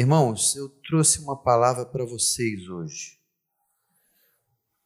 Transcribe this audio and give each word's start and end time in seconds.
Irmãos, 0.00 0.54
eu 0.54 0.68
trouxe 0.86 1.18
uma 1.18 1.36
palavra 1.36 1.84
para 1.84 2.04
vocês 2.04 2.68
hoje. 2.68 3.20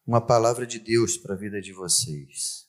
Uma 0.06 0.22
palavra 0.22 0.66
de 0.66 0.78
Deus 0.78 1.18
para 1.18 1.34
a 1.34 1.36
vida 1.36 1.60
de 1.60 1.70
vocês. 1.70 2.66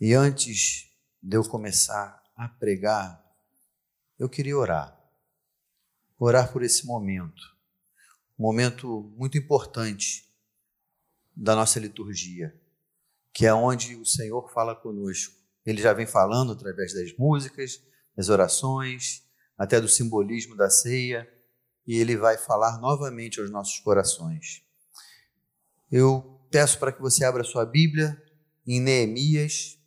E 0.00 0.12
antes 0.12 0.92
de 1.22 1.36
eu 1.36 1.48
começar 1.48 2.20
a 2.34 2.48
pregar, 2.48 3.24
eu 4.18 4.28
queria 4.28 4.58
orar. 4.58 5.00
Orar 6.18 6.52
por 6.52 6.64
esse 6.64 6.84
momento. 6.84 7.56
Um 8.36 8.42
momento 8.42 9.14
muito 9.16 9.38
importante 9.38 10.28
da 11.32 11.54
nossa 11.54 11.78
liturgia, 11.78 12.60
que 13.32 13.46
é 13.46 13.54
onde 13.54 13.94
o 13.94 14.04
Senhor 14.04 14.52
fala 14.52 14.74
conosco. 14.74 15.32
Ele 15.64 15.80
já 15.80 15.92
vem 15.92 16.08
falando 16.08 16.50
através 16.50 16.92
das 16.92 17.16
músicas, 17.16 17.80
das 18.16 18.28
orações, 18.28 19.23
até 19.56 19.80
do 19.80 19.88
simbolismo 19.88 20.56
da 20.56 20.68
ceia, 20.68 21.28
e 21.86 21.96
ele 21.96 22.16
vai 22.16 22.36
falar 22.36 22.78
novamente 22.80 23.40
aos 23.40 23.50
nossos 23.50 23.78
corações. 23.80 24.64
Eu 25.90 26.40
peço 26.50 26.78
para 26.78 26.92
que 26.92 27.00
você 27.00 27.24
abra 27.24 27.44
sua 27.44 27.64
Bíblia 27.64 28.20
em 28.66 28.80
Neemias. 28.80 29.78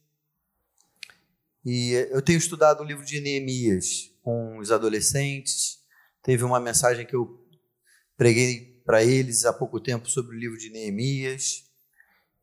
E 1.65 1.91
eu 2.11 2.21
tenho 2.21 2.37
estudado 2.37 2.81
o 2.81 2.85
livro 2.85 3.05
de 3.05 3.19
Neemias 3.19 4.11
com 4.21 4.57
os 4.57 4.71
adolescentes. 4.71 5.79
Teve 6.21 6.43
uma 6.43 6.59
mensagem 6.59 7.05
que 7.05 7.15
eu 7.15 7.45
preguei 8.15 8.81
para 8.85 9.03
eles 9.03 9.43
há 9.45 9.51
pouco 9.51 9.79
tempo 9.79 10.09
sobre 10.09 10.35
o 10.35 10.39
livro 10.39 10.57
de 10.57 10.69
Neemias. 10.69 11.65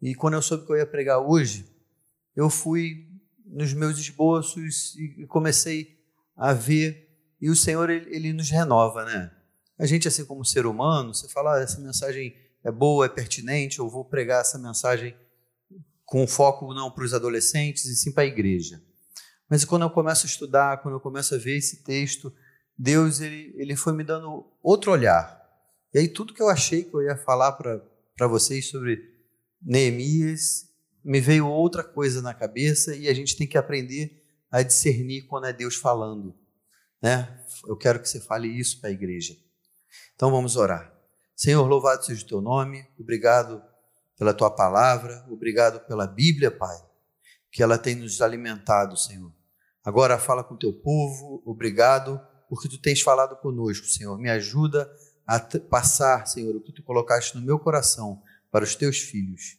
E 0.02 0.14
quando 0.14 0.34
eu 0.34 0.42
soube 0.42 0.66
que 0.66 0.72
eu 0.72 0.76
ia 0.76 0.86
pregar 0.86 1.20
hoje, 1.20 1.64
eu 2.36 2.50
fui 2.50 3.08
nos 3.46 3.72
meus 3.72 3.98
esboços 3.98 4.94
e 4.96 5.26
comecei 5.26 5.98
a 6.36 6.52
ver 6.52 7.03
e 7.44 7.50
o 7.50 7.54
Senhor, 7.54 7.90
ele, 7.90 8.08
ele 8.08 8.32
nos 8.32 8.48
renova, 8.48 9.04
né? 9.04 9.30
A 9.78 9.84
gente, 9.84 10.08
assim 10.08 10.24
como 10.24 10.42
ser 10.46 10.64
humano, 10.64 11.12
você 11.12 11.28
fala, 11.28 11.58
ah, 11.58 11.60
essa 11.60 11.78
mensagem 11.78 12.34
é 12.64 12.72
boa, 12.72 13.04
é 13.04 13.08
pertinente, 13.10 13.80
eu 13.80 13.90
vou 13.90 14.02
pregar 14.02 14.40
essa 14.40 14.56
mensagem 14.56 15.14
com 16.06 16.26
foco 16.26 16.72
não 16.72 16.90
para 16.90 17.04
os 17.04 17.12
adolescentes, 17.12 17.84
e 17.84 17.96
sim 17.96 18.12
para 18.12 18.22
a 18.22 18.26
igreja. 18.26 18.82
Mas 19.46 19.62
quando 19.62 19.82
eu 19.82 19.90
começo 19.90 20.24
a 20.24 20.30
estudar, 20.30 20.80
quando 20.80 20.94
eu 20.94 21.00
começo 21.00 21.34
a 21.34 21.38
ver 21.38 21.58
esse 21.58 21.84
texto, 21.84 22.34
Deus 22.78 23.20
ele, 23.20 23.52
ele 23.58 23.76
foi 23.76 23.92
me 23.92 24.04
dando 24.04 24.50
outro 24.62 24.90
olhar. 24.90 25.38
E 25.92 25.98
aí 25.98 26.08
tudo 26.08 26.32
que 26.32 26.40
eu 26.40 26.48
achei 26.48 26.82
que 26.82 26.94
eu 26.94 27.02
ia 27.02 27.14
falar 27.14 27.52
para 27.52 28.26
vocês 28.26 28.70
sobre 28.70 29.02
Neemias, 29.60 30.70
me 31.04 31.20
veio 31.20 31.46
outra 31.46 31.84
coisa 31.84 32.22
na 32.22 32.32
cabeça 32.32 32.96
e 32.96 33.06
a 33.06 33.12
gente 33.12 33.36
tem 33.36 33.46
que 33.46 33.58
aprender 33.58 34.24
a 34.50 34.62
discernir 34.62 35.26
quando 35.26 35.46
é 35.46 35.52
Deus 35.52 35.76
falando 35.76 36.42
né? 37.04 37.38
Eu 37.66 37.76
quero 37.76 38.00
que 38.00 38.08
você 38.08 38.18
fale 38.18 38.48
isso 38.48 38.80
para 38.80 38.88
a 38.88 38.92
igreja. 38.92 39.36
Então 40.14 40.30
vamos 40.30 40.56
orar. 40.56 40.90
Senhor, 41.36 41.66
louvado 41.68 42.02
seja 42.02 42.24
o 42.24 42.26
teu 42.26 42.40
nome. 42.40 42.88
Obrigado 42.98 43.62
pela 44.16 44.32
tua 44.32 44.50
palavra, 44.50 45.22
obrigado 45.28 45.80
pela 45.86 46.06
Bíblia, 46.06 46.50
Pai, 46.50 46.76
que 47.52 47.62
ela 47.62 47.76
tem 47.76 47.94
nos 47.94 48.22
alimentado, 48.22 48.96
Senhor. 48.96 49.30
Agora 49.84 50.18
fala 50.18 50.42
com 50.42 50.54
o 50.54 50.58
teu 50.58 50.72
povo. 50.72 51.42
Obrigado 51.44 52.18
porque 52.48 52.70
tu 52.70 52.80
tens 52.80 53.02
falado 53.02 53.36
conosco, 53.36 53.86
Senhor. 53.86 54.18
Me 54.18 54.30
ajuda 54.30 54.90
a 55.26 55.38
passar, 55.68 56.26
Senhor, 56.26 56.56
o 56.56 56.60
que 56.62 56.72
tu 56.72 56.82
colocaste 56.82 57.36
no 57.36 57.44
meu 57.44 57.58
coração 57.58 58.22
para 58.50 58.64
os 58.64 58.74
teus 58.74 58.98
filhos. 58.98 59.58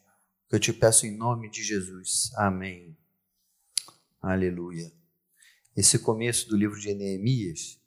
Que 0.49 0.55
eu 0.55 0.59
te 0.59 0.73
peço 0.73 1.05
em 1.05 1.15
nome 1.15 1.47
de 1.52 1.61
Jesus. 1.61 2.31
Amém. 2.35 2.97
Aleluia 4.19 5.05
esse 5.75 5.99
começo 5.99 6.47
do 6.47 6.55
livro 6.55 6.79
de 6.79 6.93
Neemias, 6.93 7.77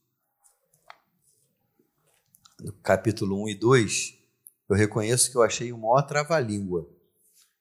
no 2.60 2.72
capítulo 2.74 3.42
1 3.44 3.48
e 3.48 3.54
2, 3.54 4.18
eu 4.68 4.76
reconheço 4.76 5.30
que 5.30 5.36
eu 5.36 5.42
achei 5.42 5.72
o 5.72 5.78
maior 5.78 6.02
trava-língua. 6.02 6.86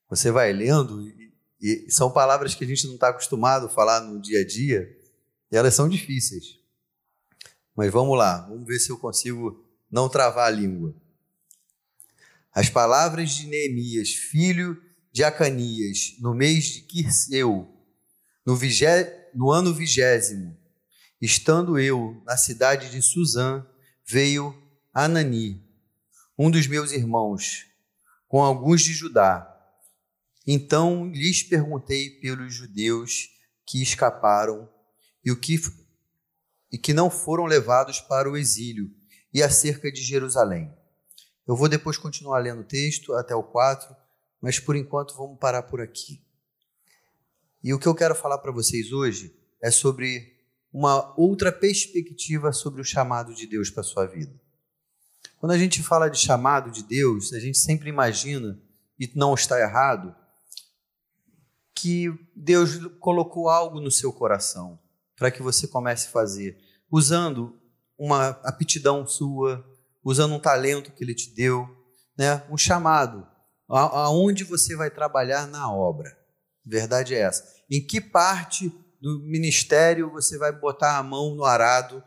Você 0.09 0.29
vai 0.31 0.51
lendo 0.51 1.07
e, 1.07 1.33
e 1.61 1.91
são 1.91 2.11
palavras 2.11 2.53
que 2.53 2.63
a 2.63 2.67
gente 2.67 2.85
não 2.87 2.95
está 2.95 3.09
acostumado 3.09 3.67
a 3.67 3.69
falar 3.69 4.01
no 4.01 4.19
dia 4.19 4.41
a 4.41 4.45
dia 4.45 4.97
e 5.49 5.55
elas 5.55 5.73
são 5.73 5.87
difíceis. 5.87 6.59
Mas 7.73 7.91
vamos 7.91 8.17
lá, 8.17 8.41
vamos 8.47 8.65
ver 8.65 8.79
se 8.79 8.89
eu 8.89 8.97
consigo 8.97 9.63
não 9.89 10.09
travar 10.09 10.47
a 10.47 10.55
língua. 10.55 10.93
As 12.51 12.69
palavras 12.69 13.29
de 13.31 13.47
Neemias, 13.47 14.09
filho 14.09 14.81
de 15.11 15.23
Acanias, 15.23 16.15
no 16.19 16.33
mês 16.33 16.65
de 16.65 16.81
Quirseu, 16.81 17.76
no 18.47 18.55
vigésimo 18.55 19.17
no 19.37 19.51
ano 19.51 19.71
vigésimo, 19.71 20.57
estando 21.21 21.77
eu 21.77 22.19
na 22.25 22.35
cidade 22.35 22.89
de 22.89 23.01
Suzã, 23.03 23.63
veio 24.03 24.55
Anani, 24.91 25.63
um 26.39 26.49
dos 26.49 26.65
meus 26.65 26.91
irmãos, 26.91 27.67
com 28.27 28.43
alguns 28.43 28.81
de 28.81 28.93
Judá. 28.93 29.53
Então 30.45 31.05
lhes 31.05 31.43
perguntei 31.43 32.09
pelos 32.21 32.53
judeus 32.53 33.29
que 33.63 33.83
escaparam 33.83 34.67
e 35.23 35.31
o 35.31 35.39
que 35.39 35.61
e 36.71 36.77
que 36.77 36.93
não 36.93 37.09
foram 37.09 37.45
levados 37.45 37.99
para 38.01 38.29
o 38.29 38.35
exílio 38.35 38.89
e 39.33 39.43
acerca 39.43 39.91
de 39.91 40.01
Jerusalém. 40.01 40.73
Eu 41.47 41.55
vou 41.55 41.69
depois 41.69 41.97
continuar 41.97 42.39
lendo 42.39 42.61
o 42.61 42.67
texto 42.67 43.13
até 43.13 43.35
o 43.35 43.43
4, 43.43 43.95
mas 44.41 44.59
por 44.59 44.75
enquanto 44.75 45.15
vamos 45.15 45.37
parar 45.37 45.63
por 45.63 45.79
aqui. 45.79 46.26
E 47.67 47.73
o 47.73 47.77
que 47.77 47.85
eu 47.85 47.93
quero 47.93 48.15
falar 48.15 48.37
para 48.37 48.49
vocês 48.49 48.93
hoje 48.93 49.37
é 49.61 49.69
sobre 49.69 50.33
uma 50.71 51.13
outra 51.19 51.51
perspectiva 51.51 52.53
sobre 52.53 52.79
o 52.79 52.85
chamado 52.85 53.35
de 53.35 53.45
Deus 53.45 53.69
para 53.69 53.81
a 53.81 53.83
sua 53.83 54.05
vida. 54.05 54.33
Quando 55.37 55.51
a 55.51 55.57
gente 55.57 55.83
fala 55.83 56.07
de 56.07 56.17
chamado 56.17 56.71
de 56.71 56.81
Deus, 56.81 57.33
a 57.33 57.39
gente 57.41 57.57
sempre 57.57 57.89
imagina, 57.89 58.57
e 58.97 59.11
não 59.13 59.33
está 59.33 59.59
errado, 59.59 60.15
que 61.75 62.07
Deus 62.33 62.77
colocou 63.01 63.49
algo 63.49 63.81
no 63.81 63.91
seu 63.91 64.13
coração 64.13 64.79
para 65.17 65.29
que 65.29 65.41
você 65.41 65.67
comece 65.67 66.07
a 66.07 66.11
fazer, 66.11 66.57
usando 66.89 67.53
uma 67.99 68.29
aptidão 68.45 69.05
sua, 69.05 69.61
usando 70.01 70.33
um 70.35 70.39
talento 70.39 70.93
que 70.93 71.03
Ele 71.03 71.13
te 71.13 71.35
deu, 71.35 71.67
né? 72.17 72.45
um 72.49 72.57
chamado, 72.57 73.27
aonde 73.67 74.45
você 74.45 74.73
vai 74.73 74.89
trabalhar 74.89 75.45
na 75.47 75.69
obra. 75.69 76.26
Verdade 76.67 77.15
é 77.15 77.19
essa. 77.19 77.55
Em 77.71 77.81
que 77.81 78.01
parte 78.01 78.69
do 78.99 79.19
ministério 79.19 80.11
você 80.11 80.37
vai 80.37 80.51
botar 80.51 80.97
a 80.97 81.03
mão 81.03 81.33
no 81.33 81.45
arado 81.45 82.03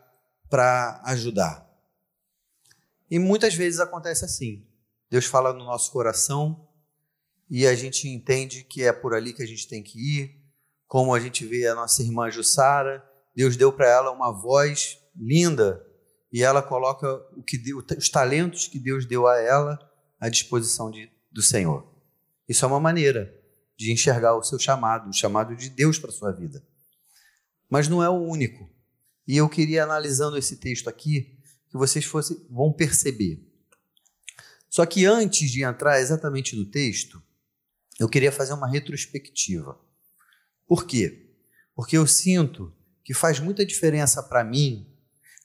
para 0.49 1.01
ajudar? 1.05 1.67
E 3.09 3.17
muitas 3.17 3.55
vezes 3.55 3.79
acontece 3.79 4.23
assim. 4.23 4.63
Deus 5.09 5.25
fala 5.25 5.51
no 5.51 5.65
nosso 5.65 5.91
coração 5.91 6.67
e 7.49 7.65
a 7.65 7.73
gente 7.73 8.07
entende 8.07 8.63
que 8.63 8.83
é 8.83 8.93
por 8.93 9.15
ali 9.15 9.33
que 9.33 9.41
a 9.41 9.47
gente 9.47 9.67
tem 9.67 9.81
que 9.81 9.99
ir. 9.99 10.39
Como 10.87 11.15
a 11.15 11.19
gente 11.19 11.43
vê 11.45 11.67
a 11.67 11.75
nossa 11.75 12.03
irmã 12.03 12.29
Jussara, 12.29 13.03
Deus 13.35 13.57
deu 13.57 13.73
para 13.73 13.89
ela 13.89 14.11
uma 14.11 14.31
voz 14.31 14.99
linda 15.15 15.83
e 16.31 16.43
ela 16.43 16.61
coloca 16.61 17.07
o 17.35 17.41
que 17.41 17.57
deu, 17.57 17.83
os 17.97 18.09
talentos 18.09 18.67
que 18.67 18.77
Deus 18.77 19.05
deu 19.07 19.27
a 19.27 19.39
ela 19.39 19.79
à 20.19 20.29
disposição 20.29 20.91
de, 20.91 21.11
do 21.31 21.41
Senhor. 21.41 21.91
Isso 22.47 22.63
é 22.63 22.67
uma 22.67 22.79
maneira 22.79 23.40
de 23.81 23.91
enxergar 23.91 24.37
o 24.37 24.43
seu 24.43 24.59
chamado, 24.59 25.09
o 25.09 25.13
chamado 25.13 25.55
de 25.55 25.67
Deus 25.67 25.97
para 25.97 26.11
a 26.11 26.13
sua 26.13 26.31
vida. 26.31 26.63
Mas 27.67 27.87
não 27.87 28.03
é 28.03 28.07
o 28.07 28.21
único. 28.21 28.69
E 29.27 29.35
eu 29.37 29.49
queria, 29.49 29.83
analisando 29.83 30.37
esse 30.37 30.57
texto 30.57 30.87
aqui, 30.87 31.35
que 31.67 31.77
vocês 31.77 32.05
fossem, 32.05 32.45
vão 32.47 32.71
perceber. 32.71 33.43
Só 34.69 34.85
que 34.85 35.05
antes 35.05 35.49
de 35.49 35.63
entrar 35.63 35.99
exatamente 35.99 36.55
no 36.55 36.65
texto, 36.65 37.21
eu 37.99 38.07
queria 38.07 38.31
fazer 38.31 38.53
uma 38.53 38.69
retrospectiva. 38.69 39.79
Por 40.67 40.85
quê? 40.85 41.33
Porque 41.73 41.97
eu 41.97 42.05
sinto 42.05 42.71
que 43.03 43.15
faz 43.15 43.39
muita 43.39 43.65
diferença 43.65 44.21
para 44.21 44.43
mim 44.43 44.87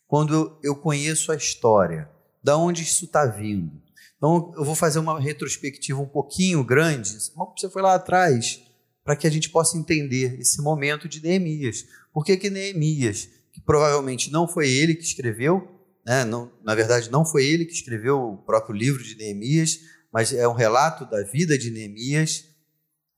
quando 0.07 0.61
eu 0.63 0.77
conheço 0.77 1.33
a 1.33 1.37
história, 1.37 2.11
da 2.43 2.57
onde 2.59 2.83
isso 2.83 3.07
está 3.07 3.25
vindo, 3.25 3.83
então, 4.27 4.53
eu 4.57 4.65
vou 4.65 4.75
fazer 4.75 4.99
uma 4.99 5.21
retrospectiva 5.21 6.01
um 6.01 6.09
pouquinho 6.09 6.65
grande, 6.65 7.17
você 7.57 7.71
foi 7.71 7.81
lá 7.81 7.95
atrás, 7.95 8.61
para 9.05 9.15
que 9.15 9.25
a 9.25 9.31
gente 9.31 9.51
possa 9.51 9.79
entender 9.79 10.41
esse 10.41 10.61
momento 10.61 11.09
de 11.09 11.23
Neemias. 11.23 11.87
Por 12.13 12.25
que, 12.25 12.37
que 12.37 12.51
Neemias, 12.51 13.29
que 13.53 13.61
provavelmente 13.61 14.33
não 14.33 14.49
foi 14.49 14.69
ele 14.69 14.97
que 14.97 15.05
escreveu, 15.05 15.69
né? 16.05 16.25
não, 16.25 16.51
na 16.65 16.75
verdade, 16.75 17.09
não 17.09 17.25
foi 17.25 17.47
ele 17.47 17.65
que 17.65 17.73
escreveu 17.73 18.19
o 18.19 18.37
próprio 18.39 18.75
livro 18.75 19.01
de 19.01 19.15
Neemias, 19.15 19.79
mas 20.13 20.33
é 20.33 20.49
um 20.49 20.55
relato 20.55 21.09
da 21.09 21.23
vida 21.23 21.57
de 21.57 21.71
Neemias. 21.71 22.47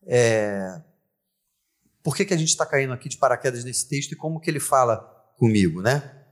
É... 0.07 0.83
Por 2.03 2.15
que, 2.15 2.27
que 2.27 2.35
a 2.35 2.37
gente 2.39 2.51
está 2.51 2.67
caindo 2.67 2.93
aqui 2.93 3.09
de 3.09 3.17
paraquedas 3.17 3.65
nesse 3.65 3.89
texto 3.89 4.13
e 4.13 4.17
como 4.17 4.41
que 4.41 4.51
ele 4.51 4.61
fala 4.61 4.97
comigo, 5.39 5.81
né? 5.81 6.27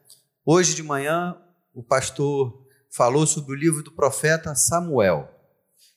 Hoje 0.44 0.74
de 0.74 0.82
manhã, 0.82 1.34
o 1.72 1.82
pastor 1.82 2.65
falou 2.90 3.26
sobre 3.26 3.52
o 3.52 3.58
livro 3.58 3.82
do 3.82 3.92
profeta 3.92 4.54
Samuel, 4.54 5.28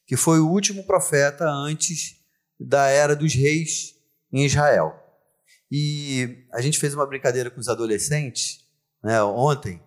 que 0.06 0.15
foi 0.15 0.39
o 0.39 0.50
último 0.50 0.83
profeta 0.86 1.45
antes 1.47 2.15
da 2.59 2.88
era 2.88 3.15
dos 3.15 3.33
reis 3.33 3.95
em 4.31 4.45
Israel. 4.45 4.94
E 5.71 6.45
a 6.51 6.62
gente 6.62 6.80
fez 6.80 6.94
uma 6.94 7.06
brincadeira 7.06 7.50
com 7.50 7.59
os 7.59 7.69
adolescentes 7.69 8.65
né, 9.03 9.21
ontem, 9.24 9.81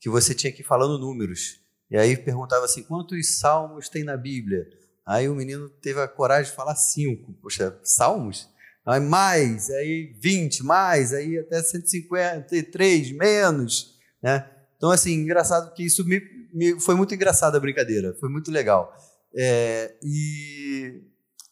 que 0.00 0.08
você 0.08 0.34
tinha 0.34 0.52
que 0.52 0.62
ir 0.62 0.64
falando 0.64 0.98
números. 0.98 1.60
E 1.90 1.96
aí 1.96 2.16
perguntava 2.16 2.64
assim: 2.64 2.82
quantos 2.82 3.38
salmos 3.38 3.88
tem 3.88 4.02
na 4.02 4.16
Bíblia? 4.16 4.66
Aí 5.06 5.28
o 5.28 5.34
menino 5.34 5.68
teve 5.68 6.00
a 6.00 6.08
coragem 6.08 6.50
de 6.50 6.56
falar 6.56 6.74
cinco. 6.74 7.32
Poxa, 7.34 7.78
salmos? 7.84 8.48
Aí 8.84 9.00
mais, 9.00 9.68
aí 9.70 10.16
20, 10.20 10.62
mais, 10.64 11.12
aí 11.12 11.38
até 11.38 11.60
153, 11.60 13.12
menos, 13.12 13.98
né? 14.22 14.48
Então, 14.76 14.90
assim, 14.90 15.14
engraçado 15.14 15.72
que 15.74 15.84
isso 15.84 16.04
me, 16.04 16.20
me 16.52 16.80
foi 16.80 16.94
muito 16.94 17.14
engraçado 17.14 17.56
a 17.56 17.60
brincadeira, 17.60 18.14
foi 18.20 18.28
muito 18.28 18.50
legal. 18.50 18.94
É, 19.34 19.94
e 20.02 21.02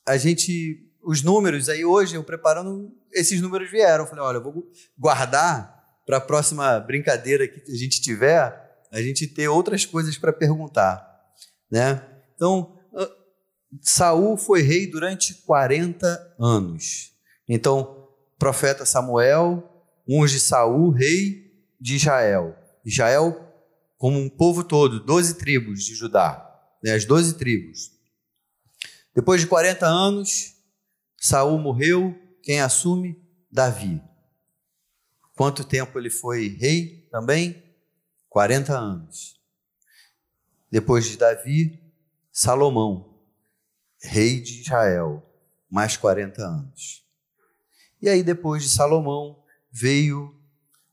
a 0.06 0.16
gente, 0.16 0.90
os 1.02 1.22
números, 1.22 1.68
aí 1.68 1.84
hoje 1.84 2.14
eu 2.14 2.24
preparando, 2.24 2.92
esses 3.12 3.40
números 3.40 3.70
vieram. 3.70 4.04
Eu 4.04 4.08
falei, 4.08 4.24
olha, 4.24 4.36
eu 4.36 4.42
vou 4.42 4.70
guardar 4.98 5.74
para 6.06 6.18
a 6.18 6.20
próxima 6.20 6.78
brincadeira 6.80 7.48
que 7.48 7.70
a 7.70 7.76
gente 7.76 8.00
tiver, 8.00 8.62
a 8.92 9.00
gente 9.00 9.26
ter 9.26 9.48
outras 9.48 9.84
coisas 9.86 10.16
para 10.18 10.32
perguntar, 10.32 11.04
né? 11.70 12.02
Então, 12.34 12.74
Saul 13.82 14.36
foi 14.36 14.62
rei 14.62 14.86
durante 14.86 15.34
40 15.42 16.36
anos. 16.38 17.12
Então, 17.48 18.08
profeta 18.38 18.84
Samuel 18.84 19.70
unge 20.08 20.38
Saul 20.38 20.90
rei 20.90 21.50
de 21.80 21.96
Israel. 21.96 22.56
Israel 22.84 23.44
como 23.96 24.18
um 24.18 24.28
povo 24.28 24.62
todo, 24.62 25.00
12 25.00 25.38
tribos 25.38 25.82
de 25.82 25.94
Judá, 25.94 26.46
né, 26.82 26.92
as 26.92 27.04
12 27.04 27.38
tribos. 27.38 27.92
Depois 29.14 29.40
de 29.40 29.46
40 29.46 29.86
anos, 29.86 30.56
Saul 31.16 31.58
morreu, 31.58 32.14
quem 32.42 32.60
assume? 32.60 33.18
Davi. 33.50 34.02
Quanto 35.34 35.64
tempo 35.64 35.98
ele 35.98 36.10
foi 36.10 36.48
rei 36.48 37.08
também? 37.10 37.62
40 38.28 38.76
anos. 38.76 39.40
Depois 40.70 41.06
de 41.06 41.16
Davi, 41.16 41.80
Salomão, 42.32 43.18
rei 44.02 44.40
de 44.40 44.60
Israel, 44.60 45.24
mais 45.70 45.96
40 45.96 46.42
anos. 46.42 47.06
E 48.02 48.08
aí, 48.08 48.22
depois 48.22 48.62
de 48.62 48.68
Salomão, 48.68 49.42
veio 49.70 50.38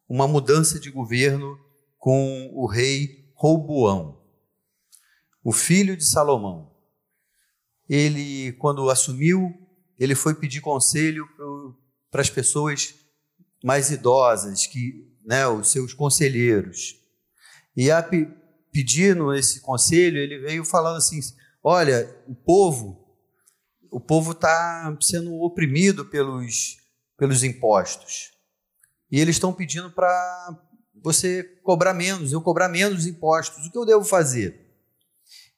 uma 0.08 0.28
mudança 0.28 0.80
de 0.80 0.90
governo 0.90 1.60
com 2.02 2.50
o 2.52 2.66
rei 2.66 3.32
Roboão, 3.36 4.20
o 5.44 5.52
filho 5.52 5.96
de 5.96 6.04
Salomão. 6.04 6.76
Ele, 7.88 8.54
quando 8.54 8.90
assumiu, 8.90 9.54
ele 10.00 10.16
foi 10.16 10.34
pedir 10.34 10.62
conselho 10.62 11.28
para 12.10 12.22
as 12.22 12.30
pessoas 12.30 12.96
mais 13.64 13.92
idosas, 13.92 14.66
que, 14.66 15.16
né, 15.24 15.48
os 15.48 15.70
seus 15.70 15.94
conselheiros. 15.94 16.96
E 17.78 17.92
a 17.92 18.02
pedindo 18.72 19.32
esse 19.32 19.62
conselho, 19.62 20.18
ele 20.18 20.40
veio 20.40 20.66
falando 20.66 20.98
assim: 20.98 21.20
olha, 21.64 22.20
o 22.26 22.34
povo, 22.34 23.16
o 23.92 24.00
povo 24.00 24.32
está 24.32 24.98
sendo 25.00 25.36
oprimido 25.36 26.04
pelos, 26.06 26.78
pelos 27.16 27.44
impostos. 27.44 28.32
E 29.12 29.20
eles 29.20 29.36
estão 29.36 29.54
pedindo 29.54 29.92
para 29.92 30.71
você 31.02 31.44
cobrar 31.64 31.94
menos, 31.94 32.32
eu 32.32 32.42
cobrar 32.42 32.70
menos 32.70 33.08
impostos. 33.08 33.66
O 33.66 33.72
que 33.72 33.78
eu 33.78 33.86
devo 33.86 34.04
fazer? 34.04 34.60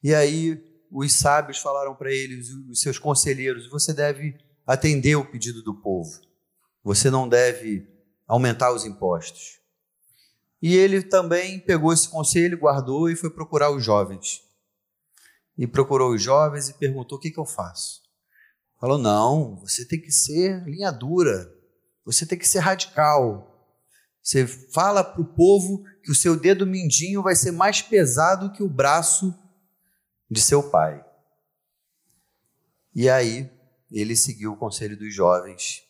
E 0.02 0.14
aí 0.14 0.62
os 0.92 1.14
sábios 1.14 1.60
falaram 1.60 1.96
para 1.96 2.12
ele, 2.12 2.40
os 2.70 2.82
seus 2.82 3.00
conselheiros, 3.00 3.70
você 3.70 3.94
deve 3.94 4.38
atender 4.66 5.16
o 5.16 5.26
pedido 5.26 5.62
do 5.62 5.74
povo. 5.74 6.22
Você 6.84 7.10
não 7.10 7.28
deve 7.28 7.88
aumentar 8.28 8.74
os 8.74 8.86
impostos. 8.86 9.60
E 10.62 10.76
ele 10.76 11.02
também 11.02 11.60
pegou 11.60 11.92
esse 11.92 12.08
conselho, 12.08 12.58
guardou 12.58 13.10
e 13.10 13.16
foi 13.16 13.30
procurar 13.30 13.72
os 13.72 13.84
jovens. 13.84 14.42
E 15.58 15.68
procurou 15.68 16.14
os 16.14 16.22
jovens 16.22 16.70
e 16.70 16.74
perguntou: 16.74 17.18
o 17.18 17.22
que, 17.22 17.32
que 17.32 17.40
eu 17.40 17.46
faço? 17.46 18.02
Falou: 18.80 18.98
não, 18.98 19.58
você 19.58 19.86
tem 19.86 20.00
que 20.00 20.12
ser 20.12 20.64
linha 20.64 20.92
dura, 20.92 21.54
você 22.06 22.26
tem 22.26 22.38
que 22.38 22.48
ser 22.48 22.60
radical. 22.60 23.53
Você 24.24 24.48
fala 24.48 25.04
para 25.04 25.22
o 25.22 25.34
povo 25.36 25.84
que 26.02 26.10
o 26.10 26.16
seu 26.16 26.40
dedo 26.40 26.66
mindinho 26.66 27.22
vai 27.22 27.36
ser 27.36 27.52
mais 27.52 27.82
pesado 27.82 28.54
que 28.54 28.64
o 28.64 28.70
braço 28.70 29.38
de 30.32 30.42
seu 30.42 30.70
pai. 30.72 31.06
E 32.96 33.10
aí 33.10 33.52
ele 33.92 34.16
seguiu 34.16 34.54
o 34.54 34.58
conselho 34.58 34.98
dos 34.98 35.14
jovens 35.14 35.84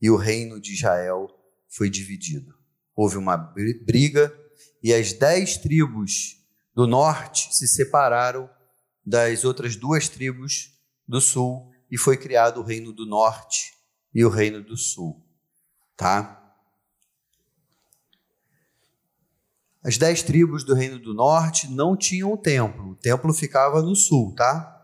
e 0.00 0.08
o 0.08 0.16
reino 0.16 0.60
de 0.60 0.72
Israel 0.72 1.28
foi 1.68 1.90
dividido. 1.90 2.54
Houve 2.94 3.18
uma 3.18 3.36
briga 3.36 4.32
e 4.80 4.94
as 4.94 5.12
dez 5.12 5.56
tribos 5.56 6.36
do 6.72 6.86
norte 6.86 7.52
se 7.52 7.66
separaram 7.66 8.48
das 9.04 9.44
outras 9.44 9.74
duas 9.74 10.08
tribos 10.08 10.78
do 11.08 11.20
sul 11.20 11.72
e 11.90 11.98
foi 11.98 12.16
criado 12.16 12.60
o 12.60 12.64
reino 12.64 12.92
do 12.92 13.04
norte 13.04 13.72
e 14.14 14.24
o 14.24 14.28
reino 14.28 14.62
do 14.62 14.76
sul, 14.76 15.26
tá? 15.96 16.39
As 19.82 19.96
dez 19.96 20.22
tribos 20.22 20.62
do 20.62 20.74
reino 20.74 20.98
do 20.98 21.14
norte 21.14 21.70
não 21.70 21.96
tinham 21.96 22.36
templo, 22.36 22.90
o 22.90 22.96
templo 22.96 23.32
ficava 23.32 23.80
no 23.80 23.96
sul, 23.96 24.34
tá? 24.34 24.76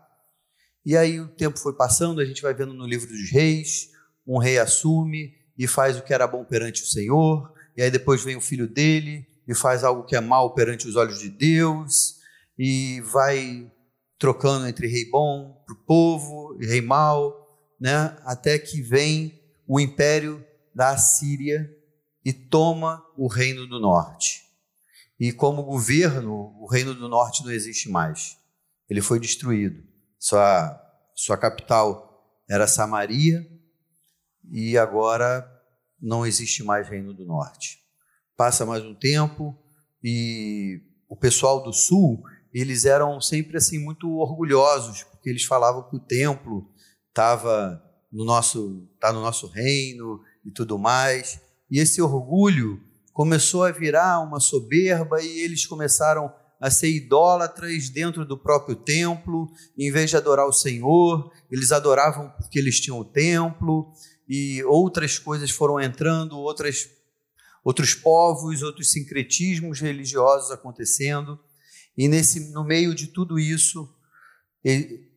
E 0.83 0.97
aí 0.97 1.19
o 1.19 1.27
tempo 1.27 1.59
foi 1.59 1.73
passando, 1.73 2.19
a 2.19 2.25
gente 2.25 2.41
vai 2.41 2.53
vendo 2.53 2.73
no 2.73 2.87
livro 2.87 3.07
dos 3.07 3.29
reis, 3.31 3.89
um 4.25 4.39
rei 4.39 4.57
assume, 4.57 5.35
e 5.57 5.67
faz 5.67 5.97
o 5.97 6.01
que 6.01 6.13
era 6.13 6.25
bom 6.25 6.43
perante 6.43 6.81
o 6.81 6.87
Senhor, 6.87 7.53
e 7.75 7.81
aí 7.81 7.91
depois 7.91 8.23
vem 8.23 8.35
o 8.35 8.41
filho 8.41 8.67
dele 8.67 9.27
e 9.47 9.53
faz 9.53 9.83
algo 9.83 10.03
que 10.03 10.15
é 10.15 10.21
mal 10.21 10.53
perante 10.53 10.87
os 10.87 10.95
olhos 10.95 11.19
de 11.19 11.29
Deus, 11.29 12.15
e 12.57 13.01
vai 13.01 13.71
trocando 14.17 14.67
entre 14.67 14.87
rei 14.87 15.07
bom 15.09 15.61
para 15.63 15.75
o 15.75 15.79
povo 15.85 16.57
e 16.59 16.65
rei 16.65 16.81
mau, 16.81 17.47
né? 17.79 18.17
até 18.23 18.57
que 18.57 18.81
vem 18.81 19.39
o 19.67 19.79
império 19.79 20.43
da 20.73 20.89
Assíria 20.89 21.69
e 22.25 22.33
toma 22.33 23.03
o 23.15 23.27
reino 23.27 23.67
do 23.67 23.79
norte. 23.79 24.46
E 25.19 25.31
como 25.31 25.63
governo, 25.63 26.55
o 26.59 26.67
reino 26.69 26.93
do 26.93 27.09
norte 27.09 27.43
não 27.43 27.51
existe 27.51 27.89
mais. 27.89 28.37
Ele 28.89 29.01
foi 29.01 29.19
destruído. 29.19 29.83
Sua, 30.19 30.79
sua 31.15 31.37
capital 31.37 32.07
era 32.49 32.67
Samaria, 32.67 33.45
e 34.51 34.77
agora 34.77 35.45
não 35.99 36.25
existe 36.25 36.63
mais 36.63 36.87
Reino 36.87 37.13
do 37.13 37.25
Norte. 37.25 37.79
Passa 38.35 38.65
mais 38.65 38.83
um 38.83 38.93
tempo 38.93 39.57
e 40.03 40.81
o 41.09 41.15
pessoal 41.15 41.63
do 41.63 41.73
Sul, 41.73 42.21
eles 42.53 42.85
eram 42.85 43.19
sempre 43.19 43.57
assim 43.57 43.79
muito 43.79 44.09
orgulhosos, 44.17 45.03
porque 45.03 45.29
eles 45.29 45.43
falavam 45.43 45.89
que 45.89 45.95
o 45.95 45.99
templo 45.99 46.71
estava 47.09 47.83
no 48.11 48.23
nosso, 48.23 48.87
tá 48.99 49.11
no 49.11 49.21
nosso 49.21 49.47
reino 49.47 50.21
e 50.45 50.51
tudo 50.51 50.77
mais. 50.77 51.41
E 51.69 51.79
esse 51.79 52.01
orgulho 52.01 52.81
começou 53.17 53.63
a 53.63 53.71
virar 53.71 54.19
uma 54.19 54.39
soberba 54.39 55.19
e 55.19 55.39
eles 55.39 55.65
começaram 55.65 56.31
a 56.61 56.69
ser 56.69 56.91
idólatras 56.91 57.89
dentro 57.89 58.23
do 58.23 58.37
próprio 58.37 58.75
templo, 58.75 59.49
em 59.75 59.91
vez 59.91 60.11
de 60.11 60.17
adorar 60.17 60.45
o 60.45 60.53
Senhor, 60.53 61.31
eles 61.49 61.71
adoravam 61.71 62.29
porque 62.37 62.59
eles 62.59 62.79
tinham 62.79 62.99
o 62.99 63.03
templo, 63.03 63.91
e 64.29 64.63
outras 64.65 65.17
coisas 65.17 65.49
foram 65.49 65.79
entrando, 65.79 66.37
outras, 66.37 66.87
outros 67.63 67.95
povos, 67.95 68.61
outros 68.61 68.91
sincretismos 68.91 69.79
religiosos 69.79 70.51
acontecendo. 70.51 71.39
E 71.97 72.07
nesse, 72.07 72.51
no 72.51 72.63
meio 72.63 72.93
de 72.93 73.07
tudo 73.07 73.39
isso, 73.39 73.91
ele, 74.63 75.09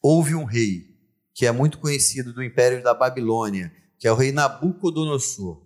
houve 0.00 0.34
um 0.34 0.44
rei 0.44 0.86
que 1.34 1.44
é 1.44 1.52
muito 1.52 1.76
conhecido 1.80 2.32
do 2.32 2.42
Império 2.42 2.82
da 2.82 2.94
Babilônia, 2.94 3.70
que 3.98 4.08
é 4.08 4.12
o 4.12 4.16
rei 4.16 4.32
Nabucodonosor. 4.32 5.65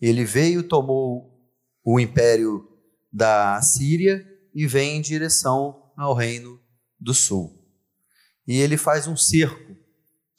Ele 0.00 0.24
veio, 0.24 0.62
tomou 0.62 1.32
o 1.84 1.98
império 1.98 2.68
da 3.12 3.60
Síria 3.62 4.26
e 4.54 4.66
vem 4.66 4.96
em 4.96 5.00
direção 5.00 5.92
ao 5.96 6.14
reino 6.14 6.60
do 6.98 7.14
sul. 7.14 7.64
E 8.46 8.60
ele 8.60 8.76
faz 8.76 9.06
um 9.06 9.16
cerco 9.16 9.76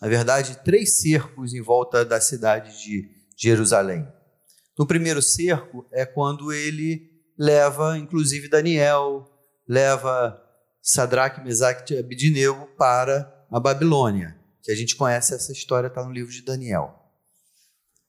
na 0.02 0.08
verdade, 0.08 0.60
três 0.64 1.00
cercos 1.02 1.54
em 1.54 1.62
volta 1.62 2.06
da 2.06 2.22
cidade 2.22 2.84
de 2.84 3.10
Jerusalém. 3.36 4.08
No 4.78 4.86
primeiro 4.86 5.22
cerco 5.22 5.88
é 5.92 6.06
quando 6.06 6.54
ele 6.54 7.10
leva, 7.38 7.98
inclusive, 7.98 8.48
Daniel, 8.48 9.28
leva 9.68 10.40
Sadraque, 10.82 11.44
Mesaque 11.44 11.94
e 11.94 11.98
Abidnego 11.98 12.68
para 12.78 13.46
a 13.52 13.60
Babilônia, 13.60 14.38
que 14.62 14.72
a 14.72 14.76
gente 14.76 14.96
conhece 14.96 15.34
essa 15.34 15.52
história, 15.52 15.88
está 15.88 16.04
no 16.04 16.14
livro 16.14 16.32
de 16.32 16.44
Daniel. 16.44 17.07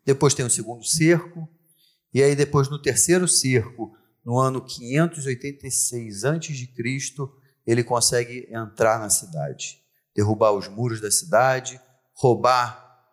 Depois 0.09 0.33
tem 0.33 0.47
o 0.47 0.51
segundo 0.51 0.83
cerco, 0.85 1.47
e 2.15 2.23
aí 2.23 2.35
depois 2.35 2.71
no 2.71 2.81
terceiro 2.81 3.29
cerco, 3.29 3.95
no 4.25 4.39
ano 4.39 4.65
586 4.65 6.25
a.C., 6.25 6.69
ele 7.67 7.85
consegue 7.85 8.49
entrar 8.51 8.99
na 8.99 9.11
cidade 9.11 9.87
derrubar 10.19 10.53
os 10.53 10.67
muros 10.67 11.01
da 11.01 11.13
cidade, 11.13 11.81
roubar 12.13 13.05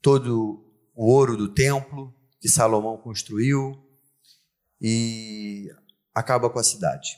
todo 0.00 0.64
o 0.92 1.12
ouro 1.12 1.36
do 1.36 1.54
templo 1.54 2.12
que 2.40 2.48
Salomão 2.48 2.96
construiu. 2.96 3.80
E 4.80 5.68
acaba 6.12 6.50
com 6.50 6.58
a 6.58 6.64
cidade. 6.64 7.16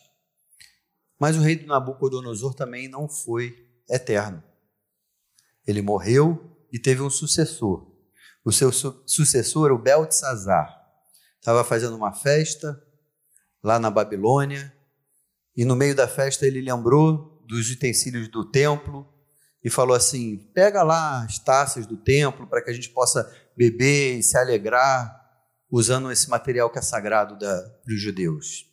Mas 1.19 1.37
o 1.37 1.41
rei 1.41 1.57
do 1.57 1.67
Nabucodonosor 1.67 2.53
também 2.53 2.87
não 2.87 3.09
foi 3.09 3.67
eterno. 3.89 4.43
Ele 5.67 5.81
morreu 5.81 6.55
e 6.71 6.79
teve 6.79 7.01
um 7.01 7.09
sucessor. 7.09 7.90
O 8.45 8.51
seu 8.51 8.73
su 8.73 9.03
sucessor, 9.07 9.71
o 9.71 9.79
Beltesazar, 9.79 10.81
estava 11.39 11.63
fazendo 11.63 11.97
uma 11.97 12.13
festa 12.13 12.83
lá 13.63 13.79
na 13.79 13.91
Babilônia 13.91 14.73
e 15.57 15.65
no 15.65 15.77
meio 15.77 15.95
da 15.95 16.09
festa 16.09 16.47
ele 16.47 16.61
lembrou 16.61 17.43
dos 17.47 17.71
utensílios 17.71 18.29
do 18.29 18.45
templo 18.45 19.07
e 19.63 19.69
falou 19.69 19.95
assim: 19.95 20.39
pega 20.55 20.83
lá 20.83 21.25
as 21.25 21.39
taças 21.39 21.87
do 21.87 21.97
templo 21.97 22.47
para 22.47 22.63
que 22.63 22.71
a 22.71 22.73
gente 22.73 22.91
possa 22.91 23.31
beber 23.57 24.19
e 24.19 24.23
se 24.23 24.39
alegrar 24.39 25.19
usando 25.71 26.11
esse 26.11 26.29
material 26.29 26.71
que 26.71 26.79
é 26.79 26.83
sagrado 26.83 27.37
para 27.39 27.95
os 27.95 28.01
judeus. 28.01 28.67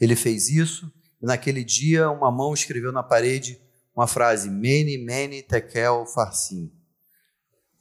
Ele 0.00 0.14
fez 0.14 0.48
isso 0.48 0.92
e 1.20 1.26
naquele 1.26 1.64
dia 1.64 2.10
uma 2.10 2.30
mão 2.30 2.54
escreveu 2.54 2.92
na 2.92 3.02
parede 3.02 3.60
uma 3.94 4.06
frase: 4.06 4.48
Mene, 4.48 4.96
Mene, 4.98 5.42
Tekel, 5.42 6.06
Farsim. 6.06 6.72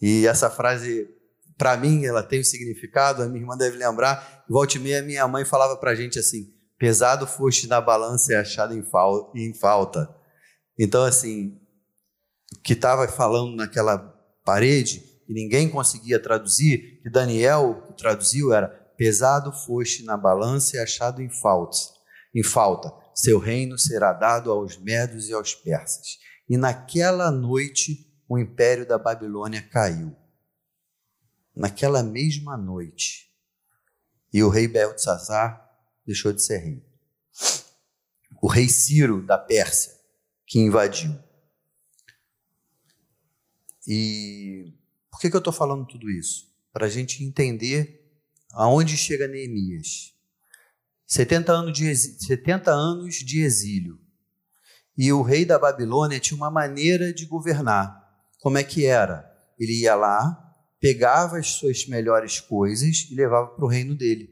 E 0.02 0.28
essa 0.28 0.50
frase, 0.50 1.10
para 1.58 1.78
mim, 1.78 2.06
ela 2.06 2.24
tem 2.24 2.42
um 2.42 2.44
significado, 2.44 3.22
a 3.22 3.28
minha 3.28 3.42
irmã 3.42 3.58
deve 3.58 3.78
lembrar. 3.78 4.44
Volte 4.50 4.80
meia, 4.80 5.02
minha 5.02 5.28
mãe 5.28 5.44
falava 5.44 5.76
para 5.78 5.92
a 5.92 5.96
gente 5.96 6.20
assim: 6.20 6.54
pesado 6.78 7.26
foste 7.26 7.68
na 7.68 7.82
balança 7.82 8.34
e 8.34 8.36
achado 8.36 8.74
em 8.74 9.54
falta. 9.54 10.10
Então, 10.78 11.04
assim, 11.04 11.60
o 12.56 12.62
que 12.62 12.74
estava 12.74 13.08
falando 13.08 13.56
naquela 13.56 13.98
parede, 14.46 15.04
e 15.28 15.34
ninguém 15.34 15.70
conseguia 15.70 16.20
traduzir, 16.20 17.02
que 17.02 17.10
Daniel 17.10 17.94
traduziu 17.98 18.54
era: 18.54 18.68
pesado 18.98 19.52
foste 19.52 20.04
na 20.04 20.16
balança 20.16 20.78
e 20.78 20.80
achado 20.80 21.22
em 21.22 21.30
falta. 21.30 21.78
Em 22.36 22.44
falta 22.44 22.92
seu 23.18 23.40
reino 23.40 23.80
será 23.80 24.14
dado 24.14 24.52
aos 24.52 24.78
medos 24.78 25.28
e 25.28 25.34
aos 25.34 25.56
persas. 25.56 26.20
E 26.48 26.56
naquela 26.56 27.32
noite 27.32 28.07
o 28.28 28.38
império 28.38 28.88
da 28.88 28.98
Babilônia 28.98 29.62
caiu. 29.62 30.16
Naquela 31.56 32.04
mesma 32.04 32.58
noite. 32.58 33.32
E 34.32 34.44
o 34.44 34.50
rei 34.50 34.68
Beltesazar 34.68 35.68
deixou 36.06 36.34
de 36.34 36.42
ser 36.42 36.58
rei. 36.58 36.86
O 38.42 38.48
rei 38.48 38.68
Ciro 38.68 39.26
da 39.26 39.38
Pérsia, 39.38 39.94
que 40.46 40.60
invadiu. 40.60 41.18
E 43.88 44.74
por 45.10 45.20
que, 45.20 45.30
que 45.30 45.36
eu 45.36 45.40
estou 45.40 45.54
falando 45.54 45.88
tudo 45.88 46.10
isso? 46.10 46.54
Para 46.72 46.86
a 46.86 46.90
gente 46.90 47.24
entender 47.24 48.06
aonde 48.52 48.98
chega 48.98 49.28
Neemias. 49.28 50.14
70 51.06 51.52
anos, 51.54 51.78
de 51.78 51.96
70 51.96 52.70
anos 52.70 53.16
de 53.16 53.42
exílio. 53.42 54.00
E 54.98 55.12
o 55.14 55.22
rei 55.22 55.46
da 55.46 55.58
Babilônia 55.58 56.20
tinha 56.20 56.36
uma 56.36 56.52
maneira 56.52 57.14
de 57.14 57.26
governar. 57.26 58.07
Como 58.48 58.58
é 58.58 58.64
que 58.64 58.86
era? 58.86 59.30
Ele 59.60 59.82
ia 59.82 59.94
lá, 59.94 60.56
pegava 60.80 61.38
as 61.38 61.48
suas 61.48 61.86
melhores 61.86 62.40
coisas 62.40 63.06
e 63.12 63.14
levava 63.14 63.48
para 63.48 63.66
o 63.66 63.68
reino 63.68 63.94
dele. 63.94 64.30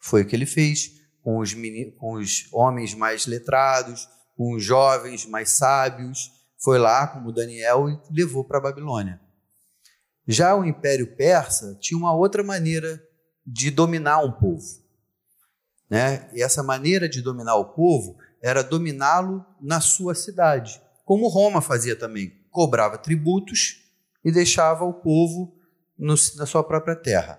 Foi 0.00 0.22
o 0.22 0.26
que 0.26 0.34
ele 0.34 0.46
fez 0.46 0.90
com 1.22 1.38
os, 1.38 1.54
com 1.96 2.14
os 2.14 2.48
homens 2.52 2.92
mais 2.92 3.24
letrados, 3.24 4.08
com 4.36 4.56
os 4.56 4.64
jovens 4.64 5.26
mais 5.26 5.50
sábios. 5.50 6.32
Foi 6.58 6.76
lá, 6.76 7.06
como 7.06 7.32
Daniel, 7.32 7.88
e 7.88 8.00
levou 8.10 8.42
para 8.42 8.58
a 8.58 8.62
Babilônia. 8.62 9.20
Já 10.26 10.56
o 10.56 10.64
Império 10.64 11.14
Persa 11.14 11.78
tinha 11.80 11.96
uma 11.96 12.12
outra 12.12 12.42
maneira 12.42 13.00
de 13.46 13.70
dominar 13.70 14.24
um 14.24 14.32
povo. 14.32 14.66
Né? 15.88 16.28
E 16.34 16.42
essa 16.42 16.64
maneira 16.64 17.08
de 17.08 17.22
dominar 17.22 17.54
o 17.54 17.72
povo 17.76 18.18
era 18.42 18.64
dominá-lo 18.64 19.46
na 19.60 19.80
sua 19.80 20.16
cidade, 20.16 20.82
como 21.04 21.28
Roma 21.28 21.60
fazia 21.60 21.94
também. 21.94 22.44
Cobrava 22.56 22.96
tributos 22.96 23.82
e 24.24 24.32
deixava 24.32 24.82
o 24.82 24.94
povo 24.94 25.54
no, 25.98 26.14
na 26.36 26.46
sua 26.46 26.64
própria 26.64 26.96
terra. 26.96 27.38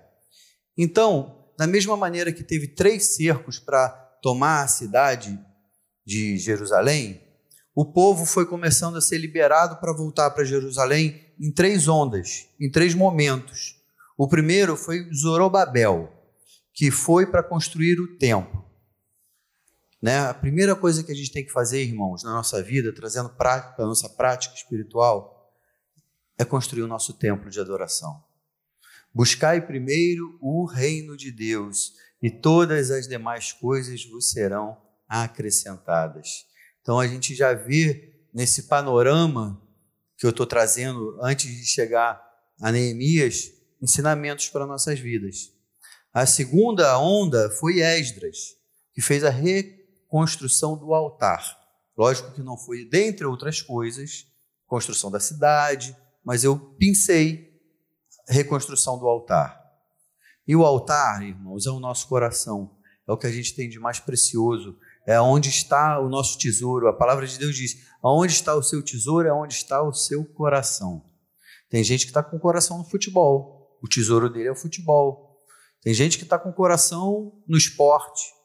Então, 0.78 1.50
da 1.58 1.66
mesma 1.66 1.98
maneira 1.98 2.32
que 2.32 2.44
teve 2.44 2.68
três 2.68 3.16
cercos 3.16 3.58
para 3.58 3.90
tomar 4.22 4.62
a 4.62 4.68
cidade 4.68 5.36
de 6.06 6.38
Jerusalém, 6.38 7.20
o 7.74 7.84
povo 7.84 8.28
foi 8.28 8.46
começando 8.46 8.96
a 8.96 9.02
ser 9.02 9.18
liberado 9.18 9.78
para 9.78 9.92
voltar 9.92 10.30
para 10.30 10.46
Jerusalém 10.46 11.20
em 11.40 11.52
três 11.52 11.88
ondas, 11.88 12.48
em 12.60 12.70
três 12.70 12.94
momentos. 12.94 13.76
O 14.16 14.28
primeiro 14.28 14.78
foi 14.78 15.12
Zorobabel, 15.12 16.14
que 16.76 16.92
foi 16.92 17.26
para 17.26 17.42
construir 17.42 18.00
o 18.00 18.20
templo. 18.20 18.67
Né? 20.02 20.20
A 20.20 20.34
primeira 20.34 20.76
coisa 20.76 21.04
que 21.04 21.12
a 21.12 21.16
gente 21.16 21.32
tem 21.32 21.46
que 21.46 21.52
fazer, 21.52 21.82
irmãos, 21.84 22.24
na 22.24 22.34
nossa 22.34 22.62
vida, 22.62 22.94
trazendo 22.94 23.30
para 23.30 23.76
a 23.78 23.86
nossa 23.86 24.10
prática 24.10 24.54
espiritual, 24.56 25.52
é 26.38 26.46
construir 26.46 26.84
o 26.84 26.88
nosso 26.88 27.14
templo 27.14 27.50
de 27.50 27.60
adoração. 27.60 28.24
Buscai 29.14 29.66
primeiro 29.66 30.38
o 30.40 30.66
reino 30.66 31.18
de 31.18 31.32
Deus, 31.32 31.94
e 32.22 32.30
todas 32.30 32.92
as 32.92 33.08
demais 33.08 33.52
coisas 33.52 34.06
vos 34.06 34.32
serão 34.32 34.78
acrescentadas. 35.08 36.46
Então 36.82 37.00
a 37.00 37.08
gente 37.08 37.36
já 37.36 37.54
vê 37.54 38.14
nesse 38.34 38.64
panorama 38.64 39.62
que 40.18 40.26
eu 40.26 40.32
estou 40.32 40.46
trazendo 40.46 41.18
antes 41.22 41.50
de 41.50 41.66
chegar 41.66 42.22
a 42.62 42.72
Neemias 42.72 43.52
ensinamentos 43.82 44.50
para 44.50 44.66
nossas 44.66 45.00
vidas. 45.00 45.52
A 46.14 46.26
segunda 46.26 46.98
onda 47.00 47.50
foi 47.52 47.80
Esdras, 47.80 48.56
que 48.94 49.02
fez 49.02 49.24
a 49.24 49.30
reconstrução 50.08 50.78
do 50.78 50.94
altar. 50.94 51.58
Lógico 51.98 52.32
que 52.32 52.42
não 52.42 52.58
foi, 52.58 52.86
dentre 52.86 53.26
outras 53.26 53.62
coisas, 53.62 54.26
construção 54.66 55.12
da 55.12 55.20
cidade, 55.20 55.96
mas 56.24 56.44
eu 56.44 56.58
pensei 56.58 57.54
reconstrução 58.28 58.98
do 58.98 59.08
altar. 59.08 59.62
E 60.48 60.56
o 60.56 60.66
altar, 60.66 61.24
irmãos, 61.24 61.66
é 61.66 61.70
o 61.70 61.80
nosso 61.80 62.08
coração, 62.08 62.78
é 63.08 63.12
o 63.12 63.18
que 63.18 63.28
a 63.28 63.32
gente 63.32 63.54
tem 63.54 63.70
de 63.70 63.80
mais 63.80 64.00
precioso, 64.00 64.78
é 65.06 65.20
onde 65.20 65.50
está 65.50 66.00
o 66.00 66.10
nosso 66.10 66.38
tesouro. 66.38 66.88
A 66.88 66.94
palavra 66.94 67.28
de 67.28 67.38
Deus 67.38 67.56
diz: 67.56 67.86
aonde 68.02 68.34
está 68.34 68.56
o 68.56 68.64
seu 68.64 68.84
tesouro 68.84 69.28
é 69.28 69.34
onde 69.34 69.54
está 69.54 69.82
o 69.82 69.94
seu 69.94 70.24
coração. 70.24 71.04
Tem 71.70 71.84
gente 71.84 72.06
que 72.06 72.12
está 72.12 72.24
com 72.24 72.38
o 72.38 72.40
coração 72.40 72.78
no 72.78 72.86
futebol, 72.86 73.78
o 73.82 73.88
tesouro 73.88 74.30
dele 74.30 74.48
é 74.48 74.52
o 74.52 74.56
futebol. 74.56 75.42
Tem 75.82 75.94
gente 75.94 76.18
que 76.18 76.24
está 76.24 76.38
com 76.38 76.50
o 76.50 76.54
coração 76.54 77.42
no 77.48 77.58
esporte, 77.58 78.37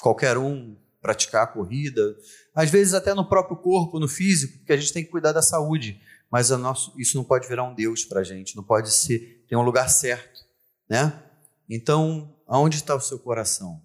qualquer 0.00 0.38
um 0.38 0.76
praticar 1.00 1.44
a 1.44 1.46
corrida, 1.46 2.16
às 2.54 2.68
vezes 2.68 2.92
até 2.92 3.14
no 3.14 3.28
próprio 3.28 3.56
corpo, 3.56 4.00
no 4.00 4.08
físico, 4.08 4.58
porque 4.58 4.72
a 4.72 4.76
gente 4.76 4.92
tem 4.92 5.04
que 5.04 5.10
cuidar 5.10 5.32
da 5.32 5.42
saúde, 5.42 6.00
mas 6.30 6.50
nosso, 6.50 6.92
isso 6.98 7.16
não 7.16 7.22
pode 7.22 7.46
virar 7.46 7.62
um 7.62 7.74
Deus 7.74 8.04
para 8.04 8.20
a 8.20 8.24
gente, 8.24 8.56
não 8.56 8.64
pode 8.64 8.92
ser, 8.92 9.44
tem 9.48 9.56
um 9.56 9.62
lugar 9.62 9.88
certo, 9.88 10.44
né? 10.88 11.22
Então, 11.68 12.34
aonde 12.46 12.76
está 12.76 12.94
o 12.94 13.00
seu 13.00 13.18
coração? 13.18 13.80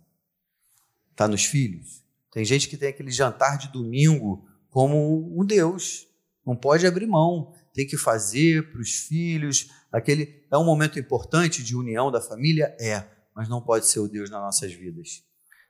Está 1.11 1.27
nos 1.27 1.45
filhos? 1.45 2.03
Tem 2.31 2.43
gente 2.43 2.67
que 2.67 2.77
tem 2.77 2.89
aquele 2.89 3.11
jantar 3.11 3.57
de 3.57 3.71
domingo 3.71 4.47
como 4.69 5.39
um 5.39 5.45
Deus, 5.45 6.07
não 6.45 6.55
pode 6.55 6.87
abrir 6.87 7.05
mão, 7.05 7.53
tem 7.73 7.85
que 7.85 7.97
fazer 7.97 8.71
para 8.71 8.81
os 8.81 8.91
filhos. 8.91 9.69
Aquele 9.91 10.43
é 10.49 10.57
um 10.57 10.65
momento 10.65 10.99
importante 10.99 11.63
de 11.63 11.75
união 11.75 12.11
da 12.11 12.21
família, 12.21 12.75
é, 12.79 13.05
mas 13.35 13.47
não 13.47 13.61
pode 13.61 13.85
ser 13.85 13.99
o 13.99 14.07
Deus 14.07 14.29
nas 14.29 14.41
nossas 14.41 14.73
vidas. 14.73 15.23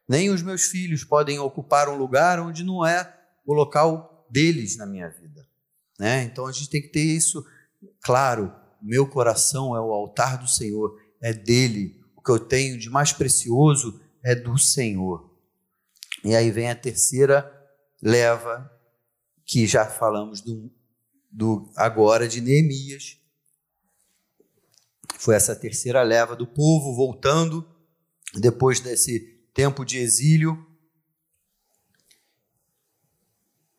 Nem 0.08 0.30
os 0.30 0.42
meus 0.42 0.64
filhos 0.64 1.04
podem 1.04 1.40
ocupar 1.40 1.90
um 1.90 1.96
lugar 1.96 2.40
onde 2.40 2.64
não 2.64 2.86
é 2.86 3.18
o 3.46 3.54
local 3.54 4.28
deles 4.30 4.78
na 4.78 4.86
minha 4.86 5.10
vida, 5.10 5.48
né? 6.00 6.24
Então 6.24 6.46
a 6.46 6.52
gente 6.52 6.70
tem 6.70 6.82
que 6.82 6.90
ter 6.90 7.04
isso 7.04 7.46
claro. 8.02 8.54
Meu 8.82 9.08
coração 9.08 9.76
é 9.76 9.80
o 9.80 9.92
altar 9.92 10.38
do 10.38 10.48
Senhor, 10.48 11.00
é 11.22 11.34
dele. 11.34 12.02
O 12.16 12.22
que 12.22 12.32
eu 12.32 12.40
tenho 12.40 12.78
de 12.78 12.90
mais 12.90 13.14
precioso 13.14 14.02
é 14.24 14.36
do 14.36 14.58
Senhor. 14.58 15.30
E 16.24 16.36
aí 16.36 16.52
vem 16.52 16.70
a 16.70 16.76
terceira 16.76 17.52
leva 18.02 18.72
que 19.46 19.66
já 19.68 19.86
falamos 19.86 20.42
do 20.42 20.72
do 21.32 21.72
agora 21.76 22.28
de 22.28 22.42
Neemias. 22.42 23.18
Foi 25.18 25.36
essa 25.36 25.56
terceira 25.56 26.04
leva 26.04 26.36
do 26.36 26.46
povo 26.46 26.94
voltando 26.94 27.66
depois 28.36 28.80
desse 28.80 29.41
tempo 29.54 29.86
de 29.86 29.98
exílio. 29.98 30.68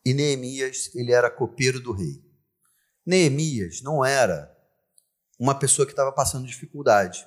E 0.04 0.12
Neemias, 0.12 0.90
ele 0.94 1.12
era 1.12 1.30
copeiro 1.30 1.80
do 1.80 1.92
rei. 1.92 2.22
Neemias 3.04 3.82
não 3.82 4.04
era 4.04 4.52
uma 5.38 5.58
pessoa 5.58 5.86
que 5.86 5.92
estava 5.92 6.12
passando 6.12 6.46
dificuldade. 6.46 7.26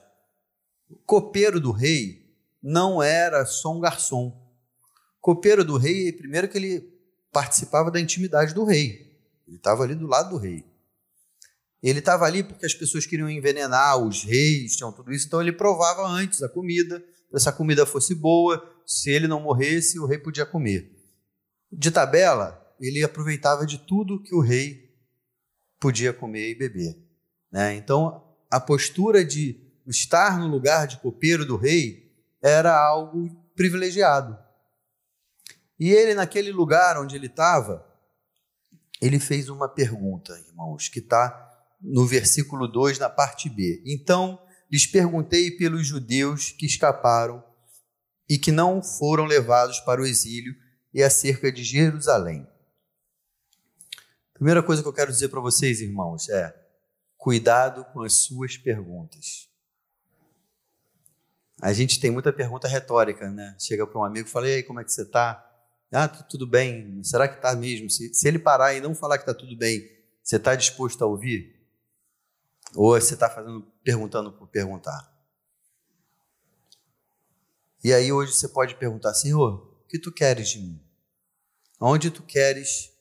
O 0.89 0.95
copeiro 0.95 1.59
do 1.59 1.71
rei 1.71 2.33
não 2.61 3.01
era 3.01 3.45
só 3.45 3.73
um 3.73 3.79
garçom. 3.79 4.41
Copeiro 5.19 5.63
do 5.63 5.77
rei, 5.77 6.11
primeiro 6.11 6.47
que 6.47 6.57
ele 6.57 6.81
participava 7.31 7.91
da 7.91 7.99
intimidade 7.99 8.53
do 8.53 8.63
rei. 8.63 9.19
Ele 9.47 9.57
estava 9.57 9.83
ali 9.83 9.95
do 9.95 10.07
lado 10.07 10.29
do 10.29 10.37
rei. 10.37 10.65
Ele 11.81 11.99
estava 11.99 12.25
ali 12.25 12.43
porque 12.43 12.65
as 12.65 12.73
pessoas 12.73 13.05
queriam 13.05 13.29
envenenar 13.29 13.97
os 13.97 14.23
reis, 14.23 14.75
tinham 14.75 14.91
tudo 14.91 15.13
isso, 15.13 15.27
então 15.27 15.41
ele 15.41 15.51
provava 15.51 16.07
antes 16.07 16.41
a 16.41 16.49
comida 16.49 17.03
essa 17.33 17.51
comida 17.51 17.85
fosse 17.85 18.15
boa, 18.15 18.63
se 18.85 19.09
ele 19.09 19.27
não 19.27 19.41
morresse, 19.41 19.99
o 19.99 20.05
rei 20.05 20.17
podia 20.17 20.45
comer. 20.45 20.91
De 21.71 21.91
tabela, 21.91 22.61
ele 22.79 23.03
aproveitava 23.03 23.65
de 23.65 23.77
tudo 23.79 24.21
que 24.21 24.33
o 24.33 24.39
rei 24.39 24.93
podia 25.79 26.13
comer 26.13 26.49
e 26.49 26.55
beber. 26.55 26.97
Né? 27.51 27.75
Então, 27.75 28.23
a 28.49 28.59
postura 28.59 29.23
de 29.23 29.59
estar 29.87 30.39
no 30.39 30.47
lugar 30.47 30.87
de 30.87 30.97
copeiro 30.97 31.45
do 31.45 31.57
rei 31.57 32.11
era 32.41 32.77
algo 32.77 33.29
privilegiado. 33.55 34.37
E 35.79 35.91
ele, 35.91 36.13
naquele 36.13 36.51
lugar 36.51 36.97
onde 36.97 37.15
ele 37.15 37.27
estava, 37.27 37.85
ele 39.01 39.19
fez 39.19 39.49
uma 39.49 39.67
pergunta, 39.67 40.37
irmãos, 40.47 40.87
que 40.87 40.99
está 40.99 41.41
no 41.81 42.05
versículo 42.05 42.67
2, 42.67 42.97
na 42.97 43.09
parte 43.09 43.49
B. 43.49 43.83
Então 43.85 44.39
lhes 44.71 44.85
perguntei 44.85 45.51
pelos 45.51 45.85
judeus 45.85 46.51
que 46.51 46.65
escaparam 46.65 47.43
e 48.27 48.37
que 48.37 48.51
não 48.51 48.81
foram 48.81 49.25
levados 49.25 49.79
para 49.79 50.01
o 50.01 50.05
exílio 50.05 50.55
e 50.93 51.03
acerca 51.03 51.51
de 51.51 51.63
Jerusalém. 51.63 52.47
Primeira 54.33 54.63
coisa 54.63 54.81
que 54.81 54.87
eu 54.87 54.93
quero 54.93 55.11
dizer 55.11 55.29
para 55.29 55.39
vocês, 55.39 55.79
irmãos, 55.81 56.29
é 56.29 56.53
cuidado 57.17 57.85
com 57.85 58.01
as 58.01 58.13
suas 58.13 58.57
perguntas. 58.57 59.49
A 61.61 61.71
gente 61.71 61.99
tem 61.99 62.11
muita 62.11 62.33
pergunta 62.33 62.67
retórica, 62.67 63.31
né? 63.31 63.55
Chega 63.57 63.87
para 63.87 63.99
um 63.99 64.03
amigo 64.03 64.27
e 64.27 64.31
fala: 64.31 64.49
E 64.49 64.55
aí, 64.55 64.63
como 64.63 64.79
é 64.79 64.83
que 64.83 64.91
você 64.91 65.03
está? 65.03 65.41
Ah, 65.91 66.07
tudo 66.07 66.45
bem. 66.45 67.01
Será 67.03 67.27
que 67.27 67.35
está 67.35 67.55
mesmo? 67.55 67.89
Se, 67.89 68.13
se 68.13 68.27
ele 68.27 68.37
parar 68.37 68.73
e 68.73 68.81
não 68.81 68.93
falar 68.93 69.17
que 69.17 69.23
está 69.23 69.33
tudo 69.33 69.55
bem, 69.55 69.89
você 70.21 70.35
está 70.35 70.53
disposto 70.53 71.01
a 71.01 71.07
ouvir? 71.07 71.55
Ou 72.75 72.99
você 72.99 73.13
está 73.13 73.29
fazendo, 73.29 73.65
perguntando 73.85 74.33
por 74.33 74.47
perguntar? 74.47 75.13
E 77.83 77.93
aí 77.93 78.11
hoje 78.11 78.33
você 78.33 78.49
pode 78.49 78.75
perguntar, 78.75 79.13
Senhor, 79.13 79.79
o 79.83 79.87
que 79.87 79.99
tu 79.99 80.11
queres 80.11 80.49
de 80.49 80.59
mim? 80.59 80.83
Onde 81.79 82.09
tu 82.09 82.23
queres 82.23 82.91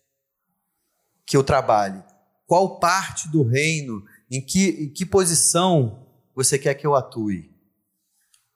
que 1.25 1.39
eu 1.39 1.43
trabalhe? 1.43 2.05
Qual 2.47 2.79
parte 2.79 3.31
do 3.31 3.43
reino, 3.43 4.05
em 4.31 4.45
que, 4.45 4.69
em 4.85 4.93
que 4.93 5.07
posição 5.07 6.07
você 6.35 6.59
quer 6.59 6.75
que 6.75 6.87
eu 6.87 6.95
atue? 6.95 7.51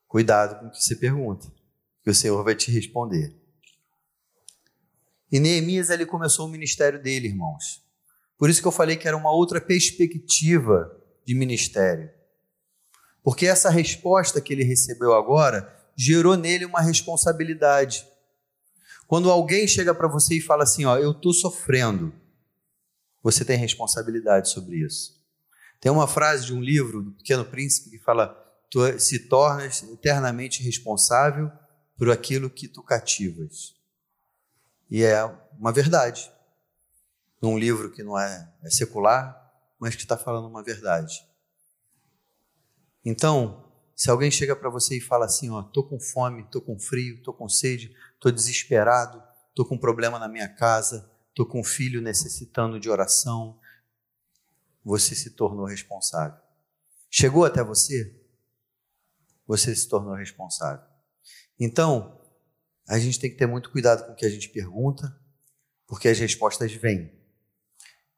Cuidado 0.07 0.61
com 0.61 0.67
o 0.67 0.71
que 0.71 0.85
você 0.85 0.95
pergunta, 0.95 1.51
que 2.05 2.11
o 2.11 2.15
Senhor 2.15 2.45
vai 2.45 2.55
te 2.55 2.71
responder. 2.71 3.35
E 5.33 5.41
Neemias 5.41 5.89
ele 5.89 6.05
começou 6.05 6.47
o 6.47 6.51
ministério 6.51 7.03
dele, 7.03 7.29
irmãos. 7.29 7.83
Por 8.37 8.51
isso 8.51 8.61
que 8.61 8.69
eu 8.69 8.73
falei 8.73 8.97
que 8.97 9.09
era 9.09 9.17
uma 9.17 9.33
outra 9.33 9.63
perspectiva 9.63 10.95
de 11.25 11.35
ministério. 11.35 12.18
Porque 13.29 13.47
essa 13.47 13.69
resposta 13.69 14.41
que 14.41 14.55
ele 14.55 14.65
recebeu 14.65 15.13
agora 15.13 15.71
gerou 15.95 16.35
nele 16.35 16.65
uma 16.65 16.81
responsabilidade. 16.81 18.09
Quando 19.07 19.31
alguém 19.31 19.69
chega 19.69 19.95
para 19.95 20.09
você 20.09 20.37
e 20.37 20.41
fala 20.41 20.63
assim, 20.63 20.87
ó, 20.87 20.97
eu 20.97 21.11
estou 21.11 21.35
sofrendo, 21.35 22.11
você 23.23 23.45
tem 23.45 23.59
responsabilidade 23.59 24.49
sobre 24.49 24.79
isso. 24.79 25.23
Tem 25.79 25.93
uma 25.93 26.09
frase 26.09 26.47
de 26.47 26.55
um 26.55 26.63
livro 26.63 27.03
do 27.03 27.11
Pequeno 27.11 27.45
Príncipe 27.45 27.91
que 27.91 27.99
fala: 27.99 28.29
tu 28.71 28.99
se 28.99 29.29
tornas 29.29 29.83
eternamente 29.83 30.63
responsável 30.63 31.53
por 31.99 32.11
aquilo 32.11 32.49
que 32.49 32.67
tu 32.67 32.83
cativas. 32.83 33.75
E 34.91 35.05
é 35.05 35.23
uma 35.59 35.71
verdade. 35.71 36.33
Num 37.43 37.59
livro 37.59 37.91
que 37.93 38.03
não 38.03 38.19
é, 38.19 38.51
é 38.63 38.71
secular, 38.71 39.53
mas 39.79 39.95
que 39.95 40.01
está 40.01 40.17
falando 40.17 40.49
uma 40.49 40.63
verdade. 40.63 41.28
Então, 43.11 43.65
se 43.97 44.11
alguém 44.11 44.31
chega 44.31 44.55
para 44.55 44.69
você 44.69 44.99
e 44.99 45.01
fala 45.01 45.25
assim, 45.25 45.49
ó, 45.49 45.63
tô 45.63 45.83
com 45.83 45.99
fome, 45.99 46.47
tô 46.51 46.61
com 46.61 46.79
frio, 46.79 47.23
tô 47.23 47.33
com 47.33 47.49
sede, 47.49 47.97
tô 48.21 48.31
desesperado, 48.31 49.23
tô 49.55 49.65
com 49.65 49.79
problema 49.79 50.19
na 50.19 50.29
minha 50.29 50.47
casa, 50.47 51.11
tô 51.35 51.47
com 51.47 51.61
um 51.61 51.65
filho 51.65 52.03
necessitando 52.03 52.79
de 52.79 52.91
oração, 52.91 53.59
você 54.85 55.15
se 55.15 55.31
tornou 55.31 55.65
responsável. 55.65 56.39
Chegou 57.11 57.47
até 57.47 57.65
você? 57.65 58.15
Você 59.47 59.75
se 59.75 59.89
tornou 59.89 60.13
responsável. 60.13 60.85
Então, 61.59 62.21
a 62.87 62.99
gente 62.99 63.19
tem 63.19 63.31
que 63.31 63.39
ter 63.39 63.47
muito 63.47 63.71
cuidado 63.71 64.05
com 64.05 64.13
o 64.13 64.17
que 64.17 64.27
a 64.27 64.31
gente 64.31 64.51
pergunta, 64.51 65.19
porque 65.87 66.09
as 66.09 66.19
respostas 66.19 66.75
vêm. 66.75 67.11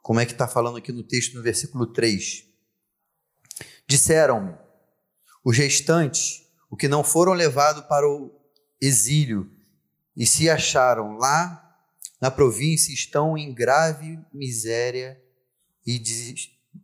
Como 0.03 0.18
é 0.18 0.26
que 0.26 0.33
está 0.33 0.48
falando 0.48 0.79
aqui 0.79 0.90
no 0.90 1.05
texto, 1.05 1.37
no 1.37 1.44
versículo 1.44 1.87
3? 1.87 2.44
Disseram-me, 3.87 4.59
os 5.44 5.57
restantes, 5.57 6.46
o 6.70 6.76
que 6.76 6.88
não 6.88 7.03
foram 7.03 7.33
levados 7.33 7.85
para 7.87 8.09
o 8.09 8.31
exílio 8.81 9.50
e 10.16 10.26
se 10.26 10.48
acharam 10.48 11.16
lá 11.16 11.66
na 12.20 12.31
província, 12.31 12.92
estão 12.92 13.37
em 13.37 13.55
grave 13.55 14.18
miséria 14.33 15.20
e 15.87 15.98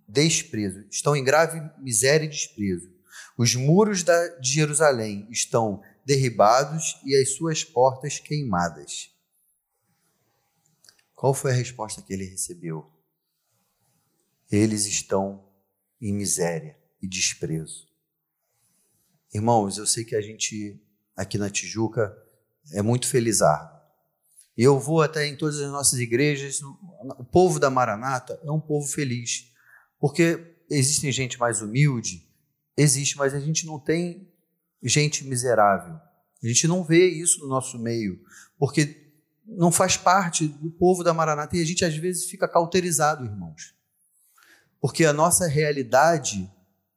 desprezo. 0.09 0.87
Estão 0.91 1.15
em 1.15 1.23
grave 1.23 1.61
miséria 1.79 2.25
e 2.25 2.31
desprezo. 2.31 2.91
Os 3.37 3.55
muros 3.55 4.03
de 4.03 4.51
Jerusalém 4.51 5.29
estão 5.31 5.83
derribados 6.07 6.99
e 7.05 7.15
as 7.15 7.35
suas 7.35 7.63
portas 7.63 8.19
queimadas. 8.19 9.11
Qual 11.15 11.35
foi 11.35 11.51
a 11.51 11.55
resposta 11.55 12.01
que 12.01 12.13
ele 12.13 12.25
recebeu? 12.25 12.91
Eles 14.51 14.87
estão 14.87 15.47
em 16.01 16.15
miséria 16.15 16.79
e 17.03 17.09
desprezo. 17.09 17.87
Irmãos, 19.33 19.79
eu 19.79 19.87
sei 19.87 20.05
que 20.05 20.15
a 20.15 20.21
gente 20.21 20.81
aqui 21.17 21.39
na 21.39 21.51
Tijuca 21.51 22.17
é 22.73 22.83
muito 22.83 23.07
felizardo. 23.07 23.77
E 24.57 24.63
eu 24.63 24.79
vou 24.79 25.03
até 25.03 25.27
em 25.27 25.37
todas 25.37 25.61
as 25.61 25.71
nossas 25.71 25.99
igrejas, 25.99 26.61
o 26.63 27.25
povo 27.25 27.61
da 27.61 27.69
Maranata 27.69 28.41
é 28.43 28.51
um 28.51 28.61
povo 28.61 28.87
feliz, 28.87 29.53
porque 29.99 30.57
existe 30.71 31.11
gente 31.13 31.39
mais 31.39 31.61
humilde, 31.61 32.27
existe, 32.77 33.19
mas 33.19 33.35
a 33.35 33.41
gente 33.41 33.67
não 33.67 33.79
tem 33.79 34.29
gente 34.83 35.25
miserável. 35.25 35.95
A 36.43 36.47
gente 36.47 36.67
não 36.67 36.85
vê 36.85 37.09
isso 37.09 37.41
no 37.41 37.49
nosso 37.49 37.79
meio, 37.79 38.21
porque 38.59 39.13
não 39.47 39.71
faz 39.71 39.97
parte 39.97 40.49
do 40.49 40.71
povo 40.71 41.05
da 41.05 41.15
Maranata 41.15 41.57
e 41.57 41.63
a 41.63 41.65
gente 41.65 41.85
às 41.85 41.97
vezes 41.97 42.25
fica 42.29 42.49
cauterizado, 42.49 43.25
irmãos. 43.25 43.75
Porque 44.81 45.05
a 45.05 45.13
nossa 45.13 45.47
realidade 45.47 46.51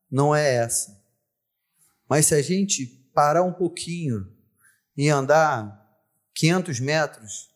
não 0.09 0.35
é 0.35 0.55
essa. 0.55 0.98
Mas 2.09 2.25
se 2.25 2.33
a 2.33 2.41
gente 2.41 2.87
parar 3.13 3.43
um 3.43 3.53
pouquinho 3.53 4.35
e 4.97 5.09
andar 5.09 5.79
500 6.33 6.79
metros 6.79 7.49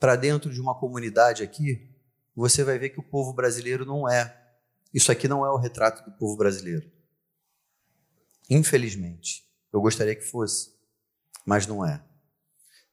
para 0.00 0.16
dentro 0.16 0.50
de 0.50 0.60
uma 0.60 0.74
comunidade 0.74 1.42
aqui, 1.42 1.94
você 2.34 2.64
vai 2.64 2.78
ver 2.78 2.88
que 2.88 2.98
o 2.98 3.02
povo 3.02 3.34
brasileiro 3.34 3.84
não 3.84 4.08
é. 4.08 4.42
Isso 4.92 5.12
aqui 5.12 5.28
não 5.28 5.44
é 5.44 5.50
o 5.50 5.58
retrato 5.58 6.02
do 6.08 6.16
povo 6.16 6.36
brasileiro. 6.36 6.90
Infelizmente. 8.48 9.44
Eu 9.72 9.80
gostaria 9.80 10.14
que 10.14 10.22
fosse, 10.22 10.72
mas 11.44 11.66
não 11.66 11.84
é. 11.84 12.02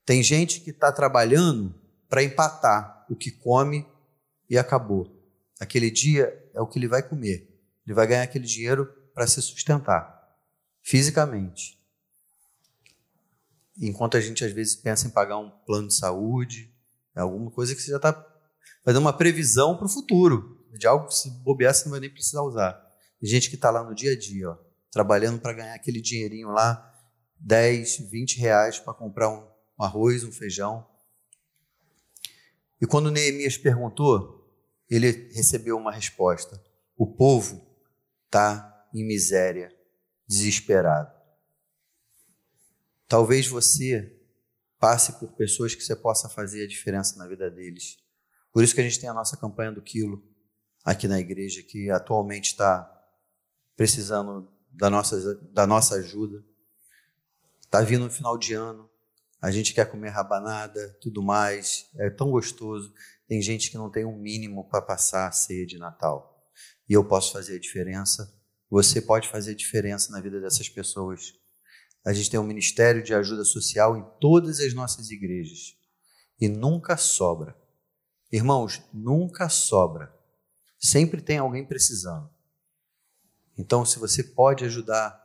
Tem 0.03 0.21
gente 0.23 0.59
que 0.59 0.71
está 0.71 0.91
trabalhando 0.91 1.79
para 2.09 2.23
empatar 2.23 3.05
o 3.09 3.15
que 3.15 3.31
come 3.31 3.87
e 4.49 4.57
acabou. 4.57 5.15
Aquele 5.59 5.91
dia 5.91 6.49
é 6.53 6.59
o 6.59 6.67
que 6.67 6.79
ele 6.79 6.87
vai 6.87 7.03
comer. 7.03 7.47
Ele 7.85 7.93
vai 7.93 8.07
ganhar 8.07 8.23
aquele 8.23 8.47
dinheiro 8.47 8.87
para 9.13 9.27
se 9.27 9.41
sustentar 9.41 10.20
fisicamente. 10.81 11.79
Enquanto 13.77 14.17
a 14.17 14.21
gente 14.21 14.43
às 14.43 14.51
vezes 14.51 14.75
pensa 14.75 15.07
em 15.07 15.11
pagar 15.11 15.37
um 15.37 15.49
plano 15.49 15.87
de 15.87 15.95
saúde, 15.95 16.71
alguma 17.15 17.49
coisa 17.51 17.75
que 17.75 17.81
você 17.81 17.91
já 17.91 17.97
está 17.97 18.13
fazendo 18.83 19.01
uma 19.01 19.13
previsão 19.13 19.77
para 19.77 19.85
o 19.85 19.89
futuro, 19.89 20.65
de 20.77 20.87
algo 20.87 21.07
que 21.07 21.15
se 21.15 21.29
bobear 21.29 21.73
você 21.73 21.85
não 21.85 21.91
vai 21.91 21.99
nem 21.99 22.09
precisar 22.09 22.41
usar. 22.41 22.73
Tem 23.19 23.29
gente 23.29 23.49
que 23.49 23.55
está 23.55 23.69
lá 23.69 23.83
no 23.83 23.93
dia 23.93 24.13
a 24.13 24.17
dia, 24.17 24.49
ó, 24.49 24.57
trabalhando 24.91 25.39
para 25.39 25.53
ganhar 25.53 25.73
aquele 25.73 26.01
dinheirinho 26.01 26.49
lá, 26.49 26.87
10, 27.39 28.09
20 28.09 28.39
reais 28.39 28.79
para 28.79 28.93
comprar 28.93 29.29
um, 29.29 29.47
um 29.79 29.83
arroz, 29.83 30.23
um 30.23 30.31
feijão. 30.31 30.87
E 32.79 32.85
quando 32.85 33.11
Neemias 33.11 33.57
perguntou, 33.57 34.41
ele 34.89 35.29
recebeu 35.33 35.77
uma 35.77 35.91
resposta: 35.91 36.61
o 36.97 37.07
povo 37.07 37.65
está 38.25 38.87
em 38.93 39.05
miséria, 39.05 39.73
desesperado. 40.31 41.11
Talvez 43.05 43.47
você 43.47 44.17
passe 44.79 45.19
por 45.19 45.33
pessoas 45.33 45.75
que 45.75 45.83
você 45.83 45.93
possa 45.93 46.29
fazer 46.29 46.63
a 46.63 46.67
diferença 46.67 47.17
na 47.17 47.27
vida 47.27 47.51
deles. 47.51 47.97
Por 48.53 48.63
isso 48.63 48.73
que 48.73 48.79
a 48.79 48.83
gente 48.83 48.99
tem 48.99 49.09
a 49.09 49.13
nossa 49.13 49.35
campanha 49.35 49.73
do 49.73 49.81
quilo 49.81 50.23
aqui 50.85 51.05
na 51.05 51.19
igreja, 51.19 51.61
que 51.61 51.89
atualmente 51.89 52.51
está 52.51 52.89
precisando 53.75 54.49
da 54.71 54.89
nossa, 54.89 55.35
da 55.51 55.67
nossa 55.67 55.95
ajuda. 55.95 56.41
Está 57.59 57.81
vindo 57.81 58.05
no 58.05 58.09
final 58.09 58.37
de 58.37 58.53
ano, 58.53 58.89
a 59.41 59.51
gente 59.51 59.73
quer 59.73 59.89
comer 59.89 60.09
rabanada, 60.09 60.97
tudo 61.01 61.21
mais, 61.21 61.89
é 61.95 62.09
tão 62.09 62.31
gostoso. 62.31 62.93
Tem 63.27 63.41
gente 63.41 63.69
que 63.69 63.77
não 63.77 63.89
tem 63.89 64.05
um 64.05 64.17
mínimo 64.17 64.69
para 64.69 64.81
passar 64.81 65.27
a 65.27 65.31
ceia 65.33 65.65
de 65.65 65.77
Natal. 65.77 66.49
E 66.87 66.93
eu 66.93 67.03
posso 67.03 67.33
fazer 67.33 67.57
a 67.57 67.59
diferença. 67.59 68.40
Você 68.71 69.01
pode 69.01 69.27
fazer 69.27 69.53
diferença 69.53 70.13
na 70.13 70.21
vida 70.21 70.39
dessas 70.39 70.69
pessoas. 70.69 71.33
A 72.05 72.13
gente 72.13 72.31
tem 72.31 72.39
um 72.39 72.43
ministério 72.43 73.03
de 73.03 73.13
ajuda 73.13 73.43
social 73.43 73.97
em 73.97 74.05
todas 74.21 74.61
as 74.61 74.73
nossas 74.73 75.11
igrejas. 75.11 75.75
E 76.39 76.47
nunca 76.47 76.95
sobra. 76.95 77.53
Irmãos, 78.31 78.81
nunca 78.93 79.49
sobra. 79.49 80.17
Sempre 80.79 81.21
tem 81.21 81.37
alguém 81.37 81.65
precisando. 81.65 82.29
Então, 83.57 83.85
se 83.85 83.99
você 83.99 84.23
pode 84.23 84.63
ajudar, 84.63 85.21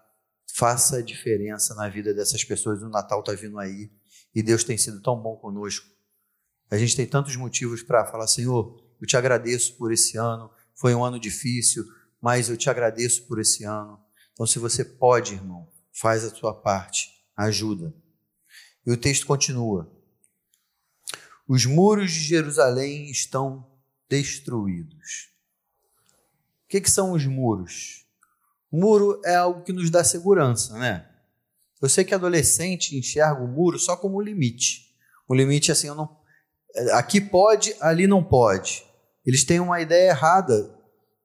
faça 0.53 0.97
a 0.97 1.03
diferença 1.03 1.73
na 1.77 1.89
vida 1.89 2.13
dessas 2.13 2.43
pessoas. 2.43 2.83
O 2.83 2.89
Natal 2.89 3.21
está 3.21 3.33
vindo 3.33 3.61
aí 3.61 3.93
e 4.35 4.43
Deus 4.43 4.65
tem 4.65 4.77
sido 4.77 5.01
tão 5.01 5.23
bom 5.23 5.37
conosco. 5.37 5.87
A 6.69 6.77
gente 6.77 6.97
tem 6.97 7.07
tantos 7.07 7.37
motivos 7.37 7.81
para 7.81 8.05
falar, 8.07 8.27
Senhor, 8.27 8.77
eu 9.01 9.07
te 9.07 9.17
agradeço 9.17 9.77
por 9.77 9.93
esse 9.93 10.19
ano. 10.19 10.51
Foi 10.75 10.93
um 10.97 11.05
ano 11.05 11.19
difícil, 11.21 11.85
mas 12.21 12.49
eu 12.49 12.57
te 12.57 12.69
agradeço 12.71 13.27
por 13.27 13.41
esse 13.41 13.65
ano. 13.65 14.01
Então, 14.33 14.47
se 14.47 14.59
você 14.59 14.85
pode, 14.85 15.35
irmão, 15.35 15.69
faz 15.93 16.25
a 16.25 16.31
sua 16.31 16.55
parte, 16.55 17.11
ajuda. 17.37 17.95
E 18.87 18.91
o 18.91 18.97
texto 18.97 19.27
continua: 19.27 19.91
Os 21.49 21.65
muros 21.67 22.13
de 22.13 22.21
Jerusalém 22.21 23.11
estão 23.11 23.67
destruídos. 24.09 25.31
O 26.65 26.69
que, 26.69 26.81
que 26.81 26.91
são 26.91 27.13
os 27.13 27.25
muros? 27.27 28.07
Muro 28.71 29.21
é 29.25 29.37
algo 29.37 29.63
que 29.63 29.73
nos 29.73 29.91
dá 29.91 30.03
segurança, 30.03 30.77
né? 30.79 31.09
Eu 31.81 31.89
sei 31.89 32.05
que 32.05 32.15
adolescente 32.15 32.97
enxerga 32.97 33.43
o 33.43 33.49
muro 33.49 33.79
só 33.79 33.97
como 33.97 34.19
um 34.19 34.21
limite. 34.21 34.95
Um 35.29 35.35
limite 35.35 35.71
assim, 35.71 35.89
eu 35.89 35.95
não, 35.95 36.17
aqui 36.93 37.21
pode, 37.21 37.75
ali 37.81 38.07
não 38.07 38.23
pode. 38.23 38.85
Eles 39.25 39.45
têm 39.45 39.61
uma 39.61 39.81
ideia 39.81 40.11
errada 40.11 40.76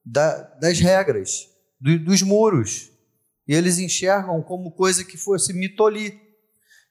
da, 0.04 0.42
das 0.60 0.80
regras, 0.80 1.50
do, 1.80 1.98
dos 2.00 2.22
muros. 2.22 2.92
E 3.48 3.54
eles 3.54 3.80
enxergam 3.80 4.42
como 4.42 4.72
coisa 4.72 5.04
que 5.04 5.18
fosse 5.18 5.54
mitoli. 5.54 6.20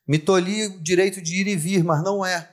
Mitoli, 0.07 0.67
o 0.67 0.83
direito 0.83 1.23
de 1.23 1.41
ir 1.41 1.47
e 1.47 1.57
vir, 1.57 1.85
mas 1.85 2.03
não 2.03 2.25
é. 2.25 2.51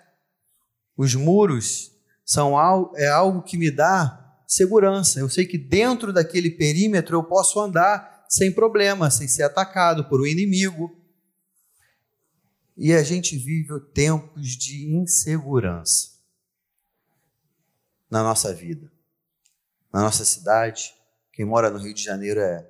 Os 0.95 1.15
muros 1.15 1.91
são 2.25 2.57
algo, 2.57 2.95
é 2.97 3.07
algo 3.07 3.41
que 3.41 3.57
me 3.57 3.71
dá 3.71 4.41
segurança. 4.47 5.19
Eu 5.19 5.29
sei 5.29 5.45
que 5.45 5.57
dentro 5.57 6.13
daquele 6.13 6.51
perímetro 6.51 7.17
eu 7.17 7.23
posso 7.23 7.59
andar 7.59 8.25
sem 8.29 8.51
problema, 8.51 9.09
sem 9.09 9.27
ser 9.27 9.43
atacado 9.43 10.05
por 10.05 10.21
um 10.21 10.25
inimigo. 10.25 10.95
E 12.75 12.93
a 12.93 13.03
gente 13.03 13.35
vive 13.35 13.79
tempos 13.93 14.49
de 14.49 14.93
insegurança 14.93 16.17
na 18.09 18.23
nossa 18.23 18.53
vida, 18.53 18.91
na 19.91 20.01
nossa 20.01 20.25
cidade. 20.25 20.93
Quem 21.31 21.45
mora 21.45 21.69
no 21.69 21.79
Rio 21.79 21.93
de 21.93 22.03
Janeiro 22.03 22.39
é, 22.39 22.69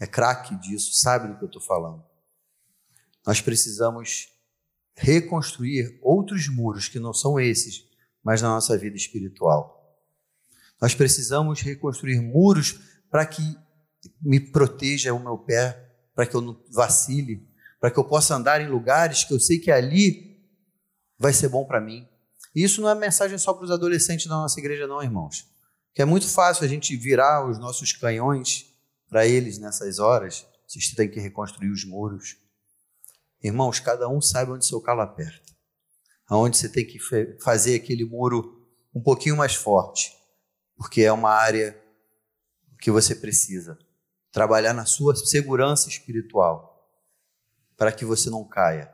é 0.00 0.06
craque 0.06 0.54
disso, 0.56 0.94
sabe 0.94 1.28
do 1.28 1.38
que 1.38 1.44
eu 1.44 1.46
estou 1.46 1.62
falando. 1.62 2.04
Nós 3.26 3.40
precisamos 3.40 4.28
reconstruir 4.94 5.98
outros 6.02 6.48
muros 6.48 6.88
que 6.88 6.98
não 6.98 7.14
são 7.14 7.38
esses, 7.38 7.84
mas 8.22 8.42
na 8.42 8.48
nossa 8.48 8.76
vida 8.76 8.96
espiritual. 8.96 9.80
Nós 10.80 10.94
precisamos 10.94 11.60
reconstruir 11.60 12.20
muros 12.20 12.80
para 13.10 13.24
que 13.24 13.42
me 14.20 14.40
proteja 14.40 15.14
o 15.14 15.20
meu 15.20 15.38
pé, 15.38 15.92
para 16.14 16.26
que 16.26 16.34
eu 16.34 16.40
não 16.40 16.60
vacile, 16.70 17.48
para 17.80 17.90
que 17.90 17.98
eu 17.98 18.04
possa 18.04 18.34
andar 18.34 18.60
em 18.60 18.68
lugares 18.68 19.24
que 19.24 19.32
eu 19.32 19.40
sei 19.40 19.58
que 19.58 19.70
ali 19.70 20.40
vai 21.18 21.32
ser 21.32 21.48
bom 21.48 21.64
para 21.64 21.80
mim. 21.80 22.06
E 22.54 22.62
isso 22.62 22.80
não 22.80 22.88
é 22.88 22.94
mensagem 22.94 23.38
só 23.38 23.54
para 23.54 23.64
os 23.64 23.70
adolescentes 23.70 24.26
da 24.26 24.34
nossa 24.34 24.58
igreja, 24.58 24.86
não, 24.86 25.02
irmãos. 25.02 25.51
Que 25.94 26.02
é 26.02 26.04
muito 26.04 26.26
fácil 26.28 26.64
a 26.64 26.68
gente 26.68 26.96
virar 26.96 27.46
os 27.48 27.58
nossos 27.58 27.92
canhões 27.92 28.74
para 29.08 29.26
eles 29.26 29.58
nessas 29.58 29.98
horas. 29.98 30.46
Vocês 30.66 30.90
têm 30.94 31.10
que 31.10 31.20
reconstruir 31.20 31.70
os 31.70 31.84
muros. 31.84 32.36
Irmãos, 33.42 33.78
cada 33.78 34.08
um 34.08 34.20
sabe 34.20 34.52
onde 34.52 34.64
seu 34.64 34.80
calo 34.80 35.02
aperta. 35.02 35.52
Aonde 36.26 36.56
você 36.56 36.68
tem 36.68 36.86
que 36.86 36.98
fazer 37.42 37.74
aquele 37.74 38.04
muro 38.04 38.66
um 38.94 39.02
pouquinho 39.02 39.36
mais 39.36 39.54
forte. 39.54 40.16
Porque 40.76 41.02
é 41.02 41.12
uma 41.12 41.30
área 41.30 41.78
que 42.80 42.90
você 42.90 43.14
precisa. 43.14 43.78
Trabalhar 44.30 44.72
na 44.72 44.86
sua 44.86 45.14
segurança 45.14 45.90
espiritual. 45.90 46.90
Para 47.76 47.92
que 47.92 48.04
você 48.06 48.30
não 48.30 48.48
caia. 48.48 48.90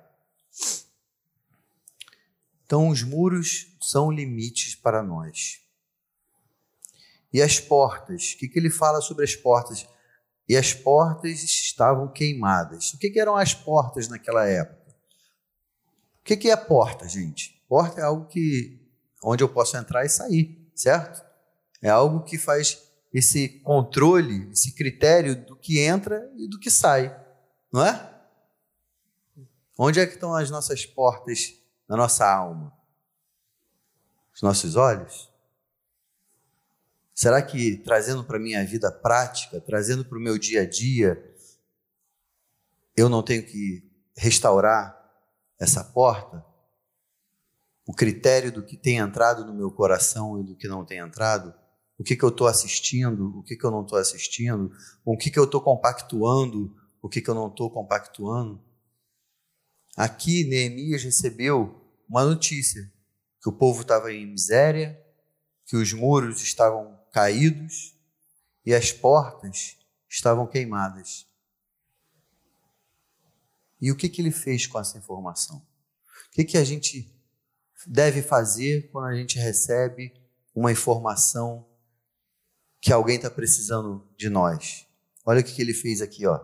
Então, 2.64 2.88
os 2.88 3.02
muros 3.02 3.76
são 3.80 4.10
limites 4.10 4.74
para 4.74 5.02
nós. 5.02 5.60
E 7.32 7.42
as 7.42 7.60
portas? 7.60 8.32
O 8.34 8.38
que, 8.38 8.48
que 8.48 8.58
ele 8.58 8.70
fala 8.70 9.00
sobre 9.00 9.24
as 9.24 9.36
portas? 9.36 9.86
E 10.48 10.56
as 10.56 10.72
portas 10.72 11.42
estavam 11.42 12.08
queimadas. 12.08 12.92
O 12.94 12.98
que, 12.98 13.10
que 13.10 13.20
eram 13.20 13.36
as 13.36 13.52
portas 13.52 14.08
naquela 14.08 14.46
época? 14.46 14.96
O 16.20 16.24
que, 16.24 16.36
que 16.36 16.50
é 16.50 16.56
porta, 16.56 17.06
gente? 17.08 17.62
Porta 17.68 18.00
é 18.00 18.04
algo 18.04 18.26
que 18.26 18.80
onde 19.22 19.42
eu 19.42 19.48
posso 19.48 19.76
entrar 19.76 20.04
e 20.04 20.08
sair, 20.08 20.70
certo? 20.74 21.24
É 21.82 21.90
algo 21.90 22.24
que 22.24 22.38
faz 22.38 22.82
esse 23.12 23.60
controle, 23.60 24.50
esse 24.50 24.74
critério 24.74 25.34
do 25.46 25.56
que 25.56 25.80
entra 25.80 26.30
e 26.36 26.48
do 26.48 26.58
que 26.58 26.70
sai, 26.70 27.14
não 27.72 27.84
é? 27.84 28.14
Onde 29.78 30.00
é 30.00 30.06
que 30.06 30.14
estão 30.14 30.34
as 30.34 30.50
nossas 30.50 30.84
portas 30.84 31.54
na 31.88 31.96
nossa 31.96 32.28
alma? 32.28 32.72
Os 34.34 34.42
nossos 34.42 34.76
olhos? 34.76 35.30
Será 37.18 37.42
que 37.42 37.78
trazendo 37.78 38.22
para 38.22 38.36
a 38.36 38.40
minha 38.40 38.64
vida 38.64 38.92
prática, 38.92 39.60
trazendo 39.60 40.04
para 40.04 40.16
o 40.16 40.20
meu 40.20 40.38
dia 40.38 40.62
a 40.62 40.64
dia, 40.64 41.20
eu 42.96 43.08
não 43.08 43.24
tenho 43.24 43.44
que 43.44 43.82
restaurar 44.16 44.96
essa 45.60 45.82
porta? 45.82 46.46
O 47.84 47.92
critério 47.92 48.52
do 48.52 48.64
que 48.64 48.76
tem 48.76 48.98
entrado 48.98 49.44
no 49.44 49.52
meu 49.52 49.68
coração 49.68 50.40
e 50.40 50.44
do 50.44 50.54
que 50.54 50.68
não 50.68 50.84
tem 50.84 51.00
entrado? 51.00 51.52
O 51.98 52.04
que, 52.04 52.14
que 52.14 52.24
eu 52.24 52.28
estou 52.28 52.46
assistindo? 52.46 53.36
O 53.36 53.42
que, 53.42 53.56
que 53.56 53.66
eu 53.66 53.72
não 53.72 53.82
estou 53.82 53.98
assistindo? 53.98 54.70
O 55.04 55.16
que, 55.16 55.28
que 55.28 55.40
eu 55.40 55.44
estou 55.46 55.60
compactuando? 55.60 56.72
O 57.02 57.08
que, 57.08 57.20
que 57.20 57.28
eu 57.28 57.34
não 57.34 57.48
estou 57.48 57.68
compactuando? 57.68 58.62
Aqui, 59.96 60.44
Neemias 60.44 61.02
recebeu 61.02 61.84
uma 62.08 62.24
notícia: 62.24 62.88
que 63.42 63.48
o 63.48 63.58
povo 63.58 63.82
estava 63.82 64.12
em 64.12 64.24
miséria, 64.24 64.96
que 65.68 65.76
os 65.76 65.92
muros 65.92 66.40
estavam 66.40 66.98
caídos 67.12 67.94
e 68.64 68.74
as 68.74 68.90
portas 68.90 69.76
estavam 70.08 70.46
queimadas. 70.46 71.28
E 73.78 73.92
o 73.92 73.96
que, 73.96 74.08
que 74.08 74.22
ele 74.22 74.30
fez 74.30 74.66
com 74.66 74.80
essa 74.80 74.96
informação? 74.96 75.58
O 75.58 76.30
que, 76.32 76.42
que 76.42 76.56
a 76.56 76.64
gente 76.64 77.14
deve 77.86 78.22
fazer 78.22 78.90
quando 78.90 79.08
a 79.08 79.14
gente 79.14 79.38
recebe 79.38 80.14
uma 80.54 80.72
informação 80.72 81.68
que 82.80 82.90
alguém 82.90 83.16
está 83.16 83.30
precisando 83.30 84.08
de 84.16 84.30
nós? 84.30 84.86
Olha 85.22 85.42
o 85.42 85.44
que, 85.44 85.52
que 85.52 85.60
ele 85.60 85.74
fez 85.74 86.00
aqui, 86.00 86.26
ó. 86.26 86.40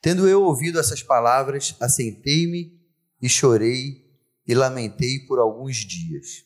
Tendo 0.00 0.28
eu 0.28 0.42
ouvido 0.42 0.80
essas 0.80 1.00
palavras, 1.00 1.76
assentei-me 1.78 2.76
e 3.20 3.28
chorei 3.28 4.04
e 4.44 4.52
lamentei 4.52 5.20
por 5.28 5.38
alguns 5.38 5.76
dias. 5.76 6.44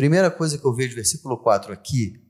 Primeira 0.00 0.30
coisa 0.30 0.56
que 0.56 0.64
eu 0.64 0.72
vejo 0.72 0.94
versículo 0.94 1.36
4 1.36 1.74
aqui 1.74 2.26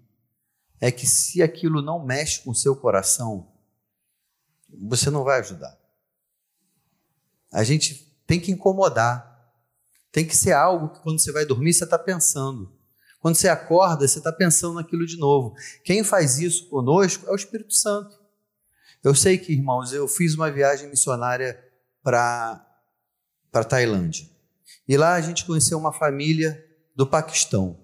é 0.81 0.91
que 0.91 1.07
se 1.07 1.41
aquilo 1.41 1.81
não 1.81 2.05
mexe 2.05 2.41
com 2.41 2.51
o 2.51 2.55
seu 2.55 2.75
coração, 2.75 3.47
você 4.77 5.09
não 5.09 5.23
vai 5.23 5.39
ajudar. 5.39 5.79
A 7.53 7.63
gente 7.63 8.13
tem 8.27 8.41
que 8.41 8.51
incomodar. 8.51 9.55
Tem 10.11 10.27
que 10.27 10.37
ser 10.37 10.51
algo 10.51 10.89
que 10.89 10.99
quando 10.99 11.21
você 11.21 11.31
vai 11.31 11.47
dormir 11.47 11.73
você 11.73 11.85
está 11.85 11.97
pensando. 11.97 12.77
Quando 13.21 13.37
você 13.37 13.47
acorda, 13.49 14.09
você 14.09 14.19
está 14.19 14.33
pensando 14.33 14.75
naquilo 14.75 15.07
de 15.07 15.17
novo. 15.17 15.55
Quem 15.85 16.03
faz 16.03 16.41
isso 16.41 16.69
conosco 16.71 17.29
é 17.29 17.31
o 17.31 17.37
Espírito 17.37 17.73
Santo. 17.73 18.19
Eu 19.01 19.15
sei 19.15 19.39
que, 19.39 19.53
irmãos, 19.53 19.93
eu 19.93 20.09
fiz 20.09 20.35
uma 20.35 20.51
viagem 20.51 20.91
missionária 20.91 21.57
para 22.03 22.67
para 23.53 23.63
Tailândia. 23.63 24.29
E 24.89 24.97
lá 24.97 25.15
a 25.15 25.21
gente 25.21 25.47
conheceu 25.47 25.79
uma 25.79 25.93
família 25.93 26.69
do 27.01 27.07
Paquistão. 27.07 27.81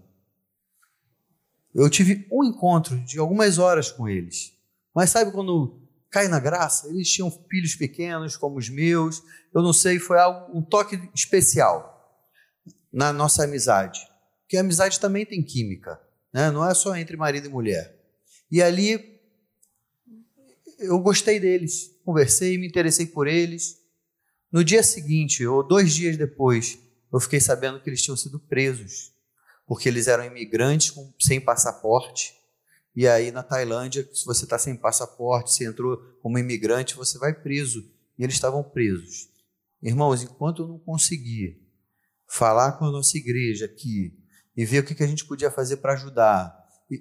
Eu 1.75 1.89
tive 1.89 2.27
um 2.31 2.45
encontro 2.45 2.99
de 3.01 3.19
algumas 3.19 3.59
horas 3.59 3.91
com 3.91 4.07
eles. 4.07 4.53
Mas 4.95 5.09
sabe 5.09 5.33
quando 5.33 5.81
cai 6.11 6.29
na 6.29 6.39
graça? 6.39 6.87
Eles 6.91 7.11
tinham 7.11 7.31
filhos 7.31 7.75
pequenos 7.75 8.37
como 8.37 8.59
os 8.59 8.69
meus. 8.69 9.23
Eu 9.55 9.63
não 9.63 9.73
sei, 9.73 9.99
foi 9.99 10.19
algo, 10.19 10.55
um 10.55 10.61
toque 10.61 11.01
especial 11.15 12.23
na 12.93 13.11
nossa 13.11 13.45
amizade. 13.45 14.07
Porque 14.43 14.59
a 14.59 14.61
amizade 14.61 15.01
também 15.01 15.25
tem 15.25 15.43
química, 15.43 15.99
né? 16.31 16.51
não 16.51 16.69
é 16.69 16.75
só 16.75 16.95
entre 16.95 17.17
marido 17.17 17.47
e 17.47 17.51
mulher. 17.51 17.99
E 18.51 18.63
ali 18.63 19.19
eu 20.79 20.99
gostei 20.99 21.41
deles, 21.41 21.91
conversei, 22.05 22.59
me 22.59 22.67
interessei 22.67 23.07
por 23.07 23.27
eles. 23.27 23.79
No 24.53 24.63
dia 24.63 24.83
seguinte, 24.83 25.47
ou 25.47 25.67
dois 25.67 25.95
dias 25.95 26.19
depois, 26.19 26.79
eu 27.17 27.21
fiquei 27.21 27.41
sabendo 27.41 27.81
que 27.81 27.89
eles 27.89 28.03
tinham 28.03 28.17
sido 28.17 28.39
presos, 28.39 29.11
porque 29.67 29.89
eles 29.89 30.07
eram 30.07 30.23
imigrantes 30.23 30.91
com, 30.91 31.15
sem 31.19 31.41
passaporte. 31.41 32.35
E 32.95 33.09
aí 33.09 33.31
na 33.31 33.43
Tailândia, 33.43 34.07
se 34.13 34.27
você 34.27 34.45
está 34.45 34.59
sem 34.59 34.77
passaporte, 34.77 35.51
se 35.51 35.65
entrou 35.65 35.97
como 36.21 36.39
imigrante, 36.39 36.95
você 36.95 37.19
vai 37.19 37.33
preso 37.33 37.91
e 38.19 38.23
eles 38.23 38.35
estavam 38.35 38.63
presos. 38.63 39.31
Irmãos, 39.83 40.23
enquanto 40.23 40.63
eu 40.63 40.69
não 40.69 40.79
consegui 40.79 41.59
falar 42.29 42.73
com 42.73 42.85
a 42.85 42.91
nossa 42.91 43.17
igreja 43.17 43.65
aqui 43.65 44.15
e 44.55 44.67
ver 44.67 44.81
o 44.81 44.85
que 44.85 45.03
a 45.03 45.07
gente 45.07 45.25
podia 45.25 45.51
fazer 45.51 45.79
para 45.79 45.95
ajudar, 45.95 46.55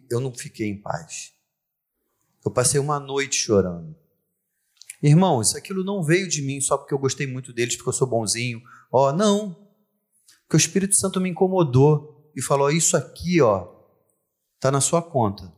eu 0.09 0.21
não 0.21 0.33
fiquei 0.33 0.69
em 0.69 0.81
paz. 0.81 1.33
Eu 2.45 2.51
passei 2.51 2.79
uma 2.79 3.01
noite 3.01 3.35
chorando. 3.35 3.93
Irmãos, 5.03 5.55
aquilo 5.55 5.83
não 5.83 6.01
veio 6.01 6.29
de 6.29 6.41
mim 6.41 6.61
só 6.61 6.77
porque 6.77 6.93
eu 6.93 6.99
gostei 6.99 7.27
muito 7.27 7.51
deles, 7.51 7.75
porque 7.75 7.89
eu 7.89 7.93
sou 7.93 8.07
bonzinho. 8.07 8.61
Ó, 8.89 9.09
oh, 9.09 9.13
não. 9.13 9.64
Porque 10.45 10.55
o 10.55 10.57
Espírito 10.57 10.95
Santo 10.95 11.19
me 11.19 11.29
incomodou 11.29 12.31
e 12.35 12.41
falou: 12.41 12.71
Isso 12.71 12.95
aqui, 12.95 13.41
ó, 13.41 13.67
tá 14.59 14.71
na 14.71 14.81
sua 14.81 15.01
conta. 15.01 15.45
O 15.45 15.51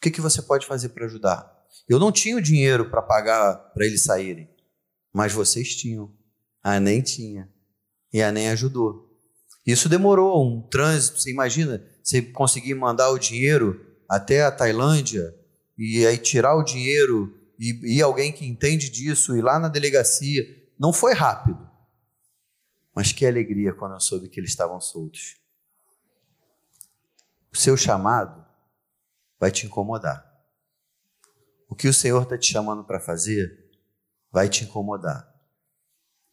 que, 0.00 0.10
que 0.10 0.20
você 0.20 0.42
pode 0.42 0.66
fazer 0.66 0.90
para 0.90 1.06
ajudar? 1.06 1.52
Eu 1.88 1.98
não 1.98 2.12
tinha 2.12 2.36
o 2.36 2.42
dinheiro 2.42 2.90
para 2.90 3.02
pagar 3.02 3.54
para 3.72 3.84
eles 3.84 4.04
saírem, 4.04 4.48
mas 5.12 5.32
vocês 5.32 5.74
tinham. 5.74 6.12
A 6.62 6.80
nem 6.80 7.02
tinha. 7.02 7.50
E 8.12 8.22
a 8.22 8.32
nem 8.32 8.48
ajudou. 8.48 9.10
Isso 9.66 9.88
demorou 9.88 10.42
um 10.46 10.62
trânsito. 10.68 11.20
Você 11.20 11.30
imagina, 11.30 11.84
você 12.02 12.22
conseguir 12.22 12.74
mandar 12.74 13.10
o 13.10 13.18
dinheiro 13.18 13.84
até 14.08 14.44
a 14.44 14.50
Tailândia 14.50 15.34
e 15.76 16.06
aí 16.06 16.16
tirar 16.16 16.54
o 16.54 16.62
dinheiro 16.62 17.34
e, 17.58 17.96
e 17.96 18.02
alguém 18.02 18.32
que 18.32 18.46
entende 18.46 18.88
disso 18.88 19.36
ir 19.36 19.42
lá 19.42 19.58
na 19.58 19.68
delegacia. 19.68 20.44
Não 20.78 20.92
foi 20.92 21.12
rápido. 21.12 21.58
Mas 22.94 23.12
que 23.12 23.26
alegria 23.26 23.74
quando 23.74 23.94
eu 23.94 24.00
soube 24.00 24.28
que 24.28 24.38
eles 24.38 24.50
estavam 24.50 24.80
soltos. 24.80 25.36
O 27.52 27.56
seu 27.56 27.76
chamado 27.76 28.44
vai 29.38 29.50
te 29.50 29.66
incomodar. 29.66 30.32
O 31.68 31.74
que 31.74 31.88
o 31.88 31.94
Senhor 31.94 32.22
está 32.22 32.38
te 32.38 32.52
chamando 32.52 32.84
para 32.84 33.00
fazer 33.00 33.70
vai 34.30 34.48
te 34.48 34.64
incomodar. 34.64 35.32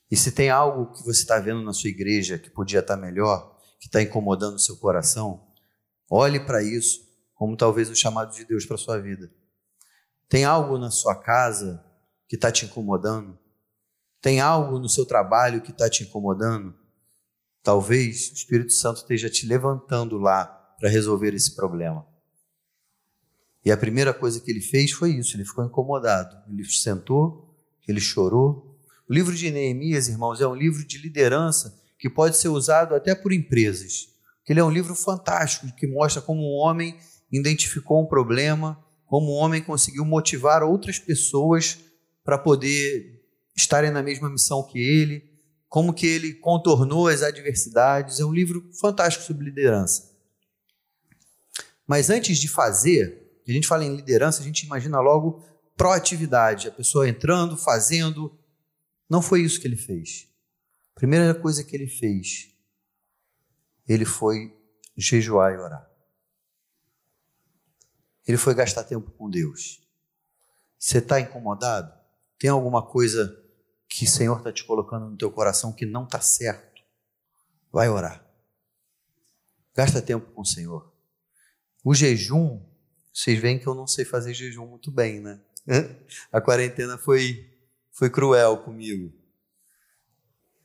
E 0.10 0.18
se 0.18 0.32
tem 0.32 0.50
algo 0.50 0.92
que 0.92 1.04
você 1.04 1.22
está 1.22 1.40
vendo 1.40 1.62
na 1.64 1.74
sua 1.74 1.90
igreja 1.90 2.38
que 2.38 2.50
podia 2.50 2.80
estar 2.80 2.96
tá 2.96 3.02
melhor, 3.02 3.58
que 3.80 3.88
está 3.88 4.02
incomodando 4.02 4.56
o 4.56 4.60
seu 4.60 4.78
coração, 4.78 5.48
olhe 6.10 6.40
para 6.40 6.62
isso 6.62 7.10
como 7.34 7.58
talvez 7.58 7.90
o 7.90 7.96
chamado 7.96 8.34
de 8.36 8.46
Deus 8.46 8.66
para 8.66 8.78
sua 8.78 9.00
vida. 9.00 9.32
Tem 10.30 10.46
algo 10.46 10.78
na 10.78 10.92
sua 10.92 11.16
casa 11.16 11.84
que 12.28 12.36
está 12.36 12.52
te 12.52 12.66
incomodando? 12.66 13.38
Tem 14.22 14.40
algo 14.40 14.78
no 14.78 14.88
seu 14.88 15.06
trabalho 15.06 15.62
que 15.62 15.72
está 15.72 15.90
te 15.90 16.04
incomodando? 16.04 16.74
Talvez 17.64 18.30
o 18.30 18.34
Espírito 18.34 18.72
Santo 18.72 18.98
esteja 18.98 19.30
te 19.30 19.46
levantando 19.46 20.18
lá 20.18 20.46
para 20.80 20.90
resolver 20.90 21.34
esse 21.34 21.56
problema. 21.56 22.06
E 23.64 23.72
a 23.72 23.78
primeira 23.78 24.14
coisa 24.14 24.40
que 24.40 24.50
ele 24.50 24.62
fez 24.62 24.92
foi 24.92 25.12
isso, 25.12 25.36
ele 25.36 25.46
ficou 25.46 25.66
incomodado. 25.66 26.36
Ele 26.52 26.64
sentou, 26.66 27.56
ele 27.88 28.00
chorou. 28.00 28.78
O 29.10 29.14
livro 29.14 29.36
de 29.36 29.52
Neemias, 29.52 30.08
irmãos, 30.08 30.40
é 30.42 30.48
um 30.48 30.56
livro 30.56 30.86
de 30.86 30.98
liderança 30.98 31.80
que 32.00 32.10
pode 32.10 32.38
ser 32.38 32.48
usado 32.50 32.96
até 32.96 33.14
por 33.14 33.32
empresas. 33.32 34.08
Ele 34.48 34.60
é 34.60 34.64
um 34.64 34.72
livro 34.72 34.96
fantástico 34.96 35.74
que 35.76 35.88
mostra 35.88 36.22
como 36.22 36.42
um 36.42 36.58
homem 36.58 36.98
identificou 37.32 38.04
um 38.04 38.06
problema, 38.06 38.78
como 39.06 39.32
um 39.32 39.40
homem 39.40 39.64
conseguiu 39.64 40.04
motivar 40.04 40.64
outras 40.64 41.00
pessoas 41.00 41.80
para 42.24 42.38
poder 42.38 43.21
estarem 43.56 43.92
na 43.92 44.02
mesma 44.02 44.30
missão 44.30 44.64
que 44.64 44.80
ele, 44.80 45.30
como 45.68 45.94
que 45.94 46.06
ele 46.06 46.34
contornou 46.34 47.08
as 47.08 47.22
adversidades. 47.22 48.20
É 48.20 48.26
um 48.26 48.34
livro 48.34 48.70
fantástico 48.80 49.26
sobre 49.26 49.46
liderança. 49.46 50.12
Mas 51.88 52.10
antes 52.10 52.38
de 52.38 52.48
fazer, 52.48 53.42
a 53.48 53.52
gente 53.52 53.68
fala 53.68 53.84
em 53.84 53.96
liderança, 53.96 54.42
a 54.42 54.46
gente 54.46 54.66
imagina 54.66 55.00
logo 55.00 55.44
proatividade, 55.76 56.68
a 56.68 56.72
pessoa 56.72 57.08
entrando, 57.08 57.58
fazendo. 57.58 58.38
Não 59.10 59.22
foi 59.22 59.42
isso 59.42 59.60
que 59.60 59.68
ele 59.68 59.78
fez. 59.78 60.28
A 60.96 61.00
primeira 61.00 61.34
coisa 61.34 61.64
que 61.64 61.76
ele 61.76 61.88
fez, 61.88 62.50
ele 63.88 64.06
foi 64.06 64.56
jejuar 64.96 65.54
e 65.54 65.58
orar. 65.58 65.90
Ele 68.28 68.38
foi 68.38 68.54
gastar 68.54 68.84
tempo 68.84 69.10
com 69.12 69.30
Deus. 69.30 69.82
Você 70.78 71.00
está 71.00 71.20
incomodado? 71.20 71.92
Tem 72.38 72.50
alguma 72.50 72.86
coisa 72.86 73.41
que 73.92 74.06
o 74.06 74.08
Senhor 74.08 74.38
está 74.38 74.54
te 74.54 74.64
colocando 74.64 75.10
no 75.10 75.18
teu 75.18 75.30
coração 75.30 75.74
que 75.74 75.86
não 75.86 76.06
está 76.06 76.22
certo? 76.22 76.82
Vai 77.74 77.90
orar. 77.90 78.26
Gasta 79.76 80.02
tempo 80.02 80.32
com 80.32 80.42
o 80.42 80.46
Senhor. 80.46 80.96
O 81.84 81.94
jejum, 81.94 82.66
vocês 83.14 83.38
veem 83.38 83.60
que 83.60 83.68
eu 83.68 83.76
não 83.76 83.86
sei 83.86 84.06
fazer 84.06 84.34
jejum 84.34 84.66
muito 84.66 84.90
bem, 84.90 85.20
né? 85.20 85.42
A 86.32 86.40
quarentena 86.40 86.98
foi, 86.98 87.54
foi 87.92 88.10
cruel 88.10 88.64
comigo. 88.64 89.14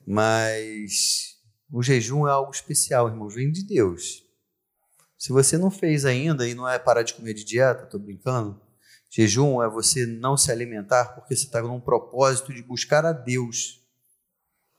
Mas 0.06 1.36
o 1.68 1.82
jejum 1.82 2.28
é 2.28 2.30
algo 2.30 2.52
especial, 2.52 3.08
irmãos, 3.08 3.34
vem 3.34 3.50
de 3.50 3.66
Deus. 3.66 4.22
Se 5.18 5.32
você 5.32 5.58
não 5.58 5.70
fez 5.70 6.04
ainda 6.04 6.48
e 6.48 6.54
não 6.54 6.68
é 6.68 6.78
parar 6.78 7.02
de 7.02 7.14
comer 7.14 7.34
de 7.34 7.44
dieta, 7.44 7.84
estou 7.84 7.98
brincando. 7.98 8.60
Jejum 9.08 9.62
é 9.62 9.68
você 9.68 10.04
não 10.04 10.36
se 10.36 10.50
alimentar 10.50 11.14
porque 11.14 11.34
você 11.34 11.46
está 11.46 11.62
num 11.62 11.80
propósito 11.80 12.52
de 12.52 12.62
buscar 12.62 13.04
a 13.04 13.12
Deus. 13.12 13.82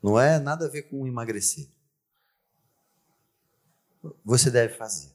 Não 0.01 0.19
é 0.19 0.39
nada 0.39 0.65
a 0.65 0.69
ver 0.69 0.83
com 0.83 1.07
emagrecer. 1.07 1.67
Você 4.23 4.51
deve 4.51 4.75
fazer. 4.75 5.11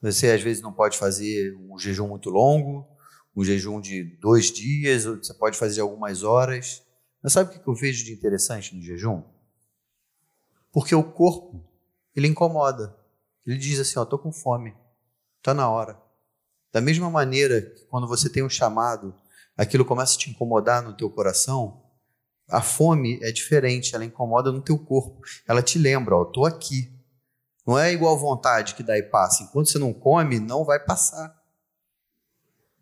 Você 0.00 0.30
às 0.30 0.42
vezes 0.42 0.62
não 0.62 0.72
pode 0.72 0.98
fazer 0.98 1.56
um 1.56 1.78
jejum 1.78 2.08
muito 2.08 2.30
longo, 2.30 2.88
um 3.36 3.44
jejum 3.44 3.80
de 3.80 4.02
dois 4.16 4.50
dias, 4.50 5.04
você 5.04 5.32
pode 5.34 5.56
fazer 5.56 5.80
algumas 5.80 6.22
horas. 6.22 6.82
Mas 7.22 7.32
sabe 7.32 7.54
o 7.54 7.60
que 7.60 7.68
eu 7.68 7.74
vejo 7.74 8.04
de 8.04 8.12
interessante 8.12 8.74
no 8.74 8.82
jejum? 8.82 9.22
Porque 10.72 10.94
o 10.94 11.04
corpo, 11.04 11.62
ele 12.16 12.26
incomoda. 12.26 12.96
Ele 13.46 13.56
diz 13.56 13.78
assim: 13.78 13.98
Ó, 13.98 14.02
estou 14.02 14.18
com 14.18 14.32
fome, 14.32 14.74
está 15.38 15.54
na 15.54 15.70
hora. 15.70 16.01
Da 16.72 16.80
mesma 16.80 17.10
maneira 17.10 17.60
que 17.60 17.84
quando 17.84 18.08
você 18.08 18.30
tem 18.30 18.42
um 18.42 18.48
chamado, 18.48 19.14
aquilo 19.56 19.84
começa 19.84 20.14
a 20.14 20.18
te 20.18 20.30
incomodar 20.30 20.82
no 20.82 20.96
teu 20.96 21.10
coração, 21.10 21.82
a 22.48 22.60
fome 22.60 23.18
é 23.22 23.30
diferente, 23.30 23.94
ela 23.94 24.04
incomoda 24.04 24.50
no 24.50 24.62
teu 24.62 24.78
corpo. 24.78 25.20
Ela 25.46 25.62
te 25.62 25.78
lembra: 25.78 26.16
Ó, 26.16 26.22
estou 26.22 26.46
aqui. 26.46 26.90
Não 27.66 27.78
é 27.78 27.92
igual 27.92 28.18
vontade 28.18 28.74
que 28.74 28.82
dá 28.82 28.98
e 28.98 29.02
passa. 29.02 29.44
Enquanto 29.44 29.68
você 29.68 29.78
não 29.78 29.92
come, 29.92 30.40
não 30.40 30.64
vai 30.64 30.80
passar. 30.80 31.34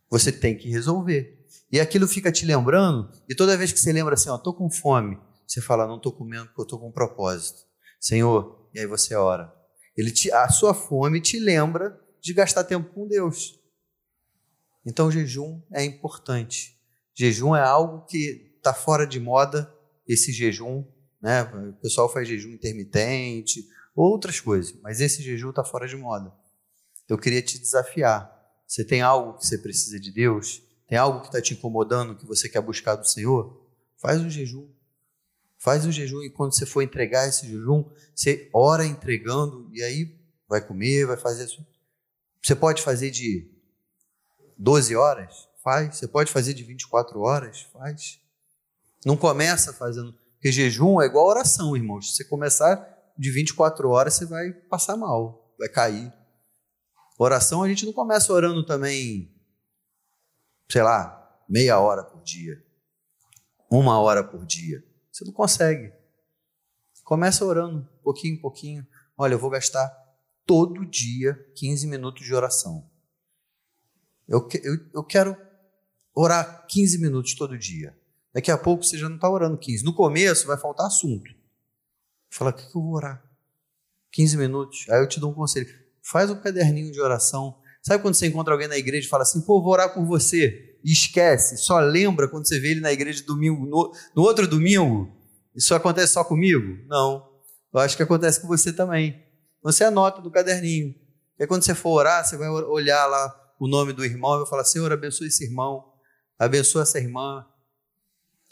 Você 0.08 0.32
tem 0.32 0.56
que 0.56 0.70
resolver. 0.70 1.38
E 1.70 1.78
aquilo 1.78 2.08
fica 2.08 2.32
te 2.32 2.44
lembrando, 2.44 3.08
e 3.28 3.34
toda 3.34 3.56
vez 3.56 3.72
que 3.72 3.78
você 3.78 3.92
lembra 3.92 4.14
assim, 4.14 4.28
ó, 4.28 4.34
estou 4.34 4.52
com 4.52 4.68
fome, 4.68 5.16
você 5.46 5.60
fala, 5.60 5.86
não 5.86 5.96
estou 5.96 6.12
comendo 6.12 6.46
porque 6.46 6.60
eu 6.60 6.64
estou 6.64 6.80
com 6.80 6.88
um 6.88 6.92
propósito. 6.92 7.60
Senhor, 8.00 8.68
e 8.74 8.80
aí 8.80 8.86
você 8.86 9.14
ora. 9.14 9.52
Ele 9.96 10.10
te, 10.10 10.32
a 10.32 10.48
sua 10.48 10.74
fome 10.74 11.20
te 11.20 11.38
lembra 11.38 11.96
de 12.20 12.32
gastar 12.32 12.64
tempo 12.64 12.92
com 12.92 13.06
Deus. 13.06 13.59
Então, 14.84 15.08
o 15.08 15.10
jejum 15.10 15.62
é 15.72 15.84
importante. 15.84 16.78
Jejum 17.14 17.54
é 17.54 17.62
algo 17.62 18.06
que 18.06 18.54
está 18.56 18.72
fora 18.72 19.06
de 19.06 19.20
moda, 19.20 19.72
esse 20.06 20.32
jejum. 20.32 20.84
Né? 21.20 21.42
O 21.42 21.72
pessoal 21.74 22.10
faz 22.10 22.26
jejum 22.26 22.50
intermitente, 22.50 23.66
outras 23.94 24.40
coisas, 24.40 24.72
mas 24.82 25.00
esse 25.00 25.22
jejum 25.22 25.50
está 25.50 25.64
fora 25.64 25.86
de 25.86 25.96
moda. 25.96 26.32
Eu 27.08 27.18
queria 27.18 27.42
te 27.42 27.58
desafiar. 27.58 28.30
Você 28.66 28.84
tem 28.84 29.02
algo 29.02 29.36
que 29.36 29.46
você 29.46 29.58
precisa 29.58 29.98
de 29.98 30.12
Deus? 30.12 30.62
Tem 30.88 30.96
algo 30.96 31.20
que 31.20 31.26
está 31.26 31.42
te 31.42 31.54
incomodando, 31.54 32.16
que 32.16 32.26
você 32.26 32.48
quer 32.48 32.60
buscar 32.60 32.96
do 32.96 33.06
Senhor? 33.06 33.68
Faz 33.98 34.20
um 34.20 34.30
jejum. 34.30 34.68
Faz 35.58 35.84
o 35.84 35.92
jejum 35.92 36.22
e 36.22 36.30
quando 36.30 36.54
você 36.54 36.64
for 36.64 36.80
entregar 36.80 37.28
esse 37.28 37.46
jejum, 37.46 37.84
você 38.14 38.48
ora 38.54 38.86
entregando 38.86 39.68
e 39.74 39.82
aí 39.82 40.18
vai 40.48 40.64
comer, 40.66 41.06
vai 41.06 41.16
fazer. 41.16 41.46
Você 42.42 42.54
pode 42.54 42.80
fazer 42.80 43.10
de 43.10 43.50
12 44.60 44.94
horas? 44.94 45.48
Faz. 45.64 45.96
Você 45.96 46.06
pode 46.06 46.30
fazer 46.30 46.52
de 46.52 46.62
24 46.62 47.18
horas? 47.20 47.62
Faz. 47.72 48.20
Não 49.04 49.16
começa 49.16 49.72
fazendo. 49.72 50.12
Porque 50.34 50.52
jejum 50.52 51.00
é 51.00 51.06
igual 51.06 51.26
oração, 51.26 51.74
irmãos. 51.74 52.10
Se 52.10 52.16
você 52.16 52.24
começar 52.24 52.98
de 53.16 53.30
24 53.30 53.88
horas, 53.88 54.14
você 54.14 54.26
vai 54.26 54.52
passar 54.52 54.96
mal, 54.96 55.54
vai 55.58 55.68
cair. 55.68 56.12
Oração 57.18 57.62
a 57.62 57.68
gente 57.68 57.84
não 57.84 57.92
começa 57.92 58.32
orando 58.32 58.64
também, 58.64 59.30
sei 60.70 60.82
lá, 60.82 61.38
meia 61.46 61.78
hora 61.78 62.02
por 62.02 62.22
dia, 62.22 62.62
uma 63.70 64.00
hora 64.00 64.24
por 64.24 64.46
dia. 64.46 64.82
Você 65.12 65.24
não 65.24 65.32
consegue. 65.32 65.92
Começa 67.04 67.44
orando, 67.44 67.86
pouquinho 68.02 68.34
em 68.34 68.40
pouquinho. 68.40 68.86
Olha, 69.18 69.34
eu 69.34 69.38
vou 69.38 69.50
gastar 69.50 69.90
todo 70.46 70.86
dia 70.86 71.34
15 71.56 71.86
minutos 71.86 72.24
de 72.24 72.34
oração. 72.34 72.89
Eu, 74.30 74.48
eu, 74.62 74.78
eu 74.94 75.02
quero 75.02 75.36
orar 76.14 76.64
15 76.68 76.98
minutos 76.98 77.34
todo 77.34 77.58
dia. 77.58 77.98
Daqui 78.32 78.48
a 78.48 78.56
pouco 78.56 78.84
você 78.84 78.96
já 78.96 79.08
não 79.08 79.16
está 79.16 79.28
orando 79.28 79.58
15. 79.58 79.84
No 79.84 79.92
começo 79.92 80.46
vai 80.46 80.56
faltar 80.56 80.86
assunto. 80.86 81.28
Fala, 82.30 82.52
o 82.52 82.54
que, 82.54 82.62
que 82.62 82.76
eu 82.76 82.80
vou 82.80 82.94
orar? 82.94 83.20
15 84.12 84.36
minutos. 84.36 84.86
Aí 84.88 85.00
eu 85.00 85.08
te 85.08 85.18
dou 85.18 85.32
um 85.32 85.34
conselho. 85.34 85.68
Faz 86.00 86.30
um 86.30 86.36
caderninho 86.36 86.92
de 86.92 87.00
oração. 87.00 87.58
Sabe 87.82 88.00
quando 88.00 88.14
você 88.14 88.28
encontra 88.28 88.54
alguém 88.54 88.68
na 88.68 88.78
igreja 88.78 89.06
e 89.06 89.10
fala 89.10 89.24
assim, 89.24 89.40
pô, 89.40 89.60
vou 89.60 89.72
orar 89.72 89.92
por 89.92 90.04
você. 90.06 90.78
e 90.84 90.92
esquece, 90.92 91.56
só 91.56 91.80
lembra 91.80 92.28
quando 92.28 92.46
você 92.46 92.60
vê 92.60 92.70
ele 92.70 92.80
na 92.80 92.92
igreja 92.92 93.24
domingo, 93.24 93.66
no, 93.66 93.92
no 94.14 94.22
outro 94.22 94.46
domingo? 94.46 95.10
Isso 95.56 95.74
acontece 95.74 96.12
só 96.12 96.22
comigo? 96.22 96.78
Não. 96.86 97.28
Eu 97.72 97.80
acho 97.80 97.96
que 97.96 98.02
acontece 98.02 98.40
com 98.40 98.46
você 98.46 98.72
também. 98.72 99.20
Você 99.62 99.82
anota 99.82 100.20
no 100.22 100.30
caderninho. 100.30 100.94
Aí, 101.38 101.46
quando 101.46 101.64
você 101.64 101.74
for 101.74 101.90
orar, 101.90 102.24
você 102.24 102.36
vai 102.36 102.48
olhar 102.48 103.06
lá 103.06 103.39
o 103.60 103.68
nome 103.68 103.92
do 103.92 104.02
irmão 104.02 104.36
e 104.36 104.38
vai 104.38 104.46
falar: 104.46 104.64
Senhor, 104.64 104.90
abençoe 104.90 105.28
esse 105.28 105.44
irmão, 105.44 105.92
abençoe 106.38 106.80
essa 106.80 106.98
irmã, 106.98 107.46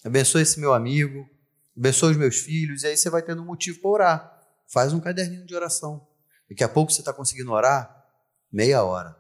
abençoe 0.05 0.43
esse 0.43 0.61
meu 0.61 0.75
amigo, 0.75 1.27
abençoe 1.75 2.13
os 2.13 2.17
meus 2.19 2.37
filhos. 2.37 2.83
E 2.83 2.89
aí 2.89 2.97
você 2.97 3.09
vai 3.09 3.23
tendo 3.23 3.41
um 3.41 3.47
motivo 3.47 3.81
para 3.81 3.91
orar. 3.91 4.41
Faz 4.71 4.93
um 4.93 5.01
caderninho 5.01 5.47
de 5.47 5.55
oração. 5.55 6.07
Daqui 6.49 6.63
a 6.63 6.69
pouco 6.69 6.93
você 6.93 7.01
está 7.01 7.13
conseguindo 7.13 7.51
orar 7.51 8.07
meia 8.53 8.85
hora. 8.85 9.17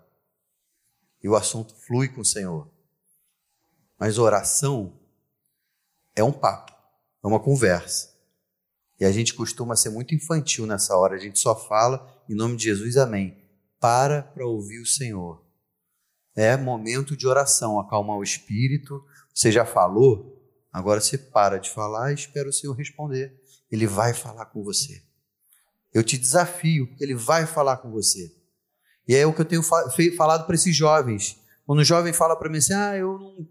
E 1.23 1.29
o 1.29 1.35
assunto 1.35 1.75
flui 1.75 2.09
com 2.09 2.21
o 2.21 2.25
Senhor. 2.25 2.71
Mas 3.99 4.19
oração 4.19 5.01
é 6.15 6.23
um 6.23 6.33
papo, 6.33 6.73
é 7.25 7.27
uma 7.27 7.41
conversa. 7.41 8.15
E 9.01 9.05
a 9.07 9.11
gente 9.11 9.33
costuma 9.33 9.75
ser 9.75 9.89
muito 9.89 10.15
infantil 10.15 10.67
nessa 10.67 10.95
hora. 10.97 11.15
A 11.15 11.19
gente 11.19 11.39
só 11.39 11.57
fala 11.57 12.07
em 12.29 12.35
nome 12.35 12.57
de 12.57 12.65
Jesus, 12.65 12.97
amém. 12.99 13.43
Para 13.81 14.23
para 14.23 14.47
ouvir 14.47 14.81
o 14.81 14.87
Senhor. 14.87 15.48
É 16.39 16.57
momento 16.57 17.17
de 17.17 17.27
oração, 17.27 17.81
acalmar 17.81 18.17
o 18.17 18.23
espírito. 18.23 19.05
Você 19.35 19.51
já 19.51 19.65
falou, 19.65 20.41
agora 20.73 21.01
você 21.01 21.19
para 21.19 21.59
de 21.59 21.69
falar 21.69 22.13
e 22.13 22.15
espera 22.15 22.49
o 22.49 22.53
Senhor 22.53 22.75
responder. 22.75 23.35
Ele 23.69 23.89
vai 23.89 24.15
falar 24.15 24.47
com 24.47 24.63
você. 24.63 25.03
Eu 25.93 26.05
te 26.05 26.17
desafio, 26.17 26.89
ele 27.01 27.13
vai 27.13 27.45
falar 27.45 27.79
com 27.79 27.91
você. 27.91 28.33
E 29.09 29.17
é 29.17 29.27
o 29.27 29.35
que 29.35 29.41
eu 29.41 29.45
tenho 29.45 29.65
falado 29.65 30.47
para 30.47 30.55
esses 30.55 30.77
jovens. 30.77 31.41
Quando 31.67 31.81
o 31.81 31.85
jovem 31.85 32.13
fala 32.13 32.37
para 32.37 32.49
mim 32.49 32.59
assim, 32.59 32.73
ah, 32.73 32.97
eu 32.97 33.19
não, 33.19 33.49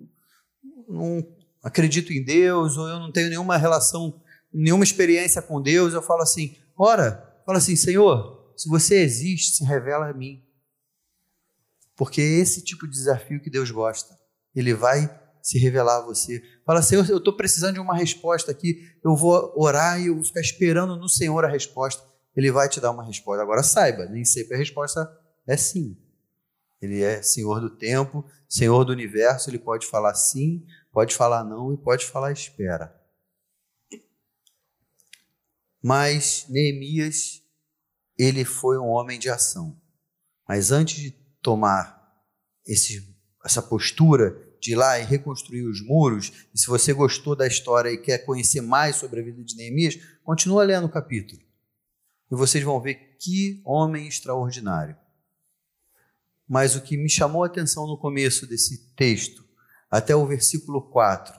não 0.87 1.27
acredito 1.61 2.13
em 2.13 2.23
Deus, 2.23 2.77
ou 2.77 2.87
eu 2.87 3.01
não 3.01 3.11
tenho 3.11 3.27
nenhuma 3.27 3.57
relação, 3.57 4.17
nenhuma 4.53 4.85
experiência 4.85 5.41
com 5.41 5.61
Deus, 5.61 5.93
eu 5.93 6.01
falo 6.01 6.21
assim, 6.21 6.55
ora, 6.77 7.37
fala 7.45 7.57
assim, 7.57 7.75
Senhor, 7.75 8.53
se 8.55 8.69
você 8.69 9.01
existe, 9.01 9.57
se 9.57 9.65
revela 9.65 10.09
a 10.09 10.13
mim. 10.13 10.46
Porque 11.97 12.21
é 12.21 12.39
esse 12.39 12.63
tipo 12.63 12.87
de 12.87 12.93
desafio 12.93 13.41
que 13.41 13.49
Deus 13.49 13.71
gosta. 13.71 14.15
Ele 14.55 14.73
vai 14.73 15.09
se 15.41 15.57
revelar 15.57 15.97
a 15.97 16.05
você. 16.05 16.41
Fala, 16.65 16.81
Senhor, 16.81 17.09
eu 17.09 17.17
estou 17.17 17.35
precisando 17.35 17.73
de 17.73 17.79
uma 17.79 17.97
resposta 17.97 18.51
aqui. 18.51 18.87
Eu 19.03 19.15
vou 19.15 19.51
orar 19.57 19.99
e 19.99 20.07
eu 20.07 20.15
vou 20.15 20.23
ficar 20.23 20.41
esperando 20.41 20.95
no 20.95 21.09
Senhor 21.09 21.43
a 21.43 21.49
resposta. 21.49 22.03
Ele 22.35 22.51
vai 22.51 22.69
te 22.69 22.79
dar 22.79 22.91
uma 22.91 23.03
resposta. 23.03 23.41
Agora 23.41 23.63
saiba, 23.63 24.05
nem 24.05 24.23
sempre 24.23 24.55
a 24.55 24.57
resposta 24.57 25.09
é 25.47 25.57
sim. 25.57 25.97
Ele 26.79 27.01
é 27.01 27.23
Senhor 27.23 27.59
do 27.59 27.69
tempo, 27.69 28.23
Senhor 28.47 28.85
do 28.85 28.91
universo. 28.91 29.49
Ele 29.49 29.57
pode 29.57 29.87
falar 29.87 30.13
sim, 30.13 30.63
pode 30.91 31.15
falar 31.15 31.43
não 31.43 31.73
e 31.73 31.77
pode 31.77 32.05
falar 32.05 32.31
espera. 32.31 32.95
Mas 35.81 36.45
Neemias, 36.49 37.41
ele 38.19 38.45
foi 38.45 38.77
um 38.77 38.87
homem 38.87 39.17
de 39.17 39.29
ação. 39.29 39.79
Mas 40.47 40.71
antes 40.71 40.99
de 40.99 41.26
tomar 41.47 42.13
esse, 42.65 43.15
essa 43.45 43.61
postura 43.61 44.37
de 44.59 44.73
ir 44.73 44.75
lá 44.75 44.99
e 44.99 45.05
reconstruir 45.05 45.65
os 45.65 45.81
muros, 45.81 46.45
e 46.53 46.59
se 46.59 46.67
você 46.67 46.91
gostou 46.91 47.37
da 47.37 47.47
história 47.47 47.89
e 47.89 47.97
quer 47.97 48.17
conhecer 48.25 48.59
mais 48.59 48.97
sobre 48.97 49.21
a 49.21 49.23
vida 49.23 49.41
de 49.41 49.55
Neemias, 49.55 49.97
continua 50.25 50.65
lendo 50.65 50.87
o 50.87 50.91
capítulo. 50.91 51.41
E 52.29 52.35
vocês 52.35 52.61
vão 52.61 52.81
ver 52.81 53.15
que 53.17 53.61
homem 53.63 54.09
extraordinário. 54.09 54.97
Mas 56.45 56.75
o 56.75 56.81
que 56.81 56.97
me 56.97 57.09
chamou 57.09 57.45
a 57.45 57.47
atenção 57.47 57.87
no 57.87 57.97
começo 57.97 58.45
desse 58.45 58.93
texto, 58.93 59.45
até 59.89 60.13
o 60.13 60.27
versículo 60.27 60.81
4, 60.89 61.33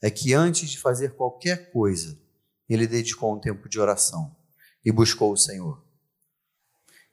é 0.00 0.10
que 0.10 0.32
antes 0.32 0.70
de 0.70 0.78
fazer 0.78 1.14
qualquer 1.14 1.70
coisa, 1.70 2.18
ele 2.66 2.86
dedicou 2.86 3.36
um 3.36 3.40
tempo 3.40 3.68
de 3.68 3.78
oração 3.78 4.34
e 4.82 4.90
buscou 4.90 5.30
o 5.30 5.36
Senhor. 5.36 5.84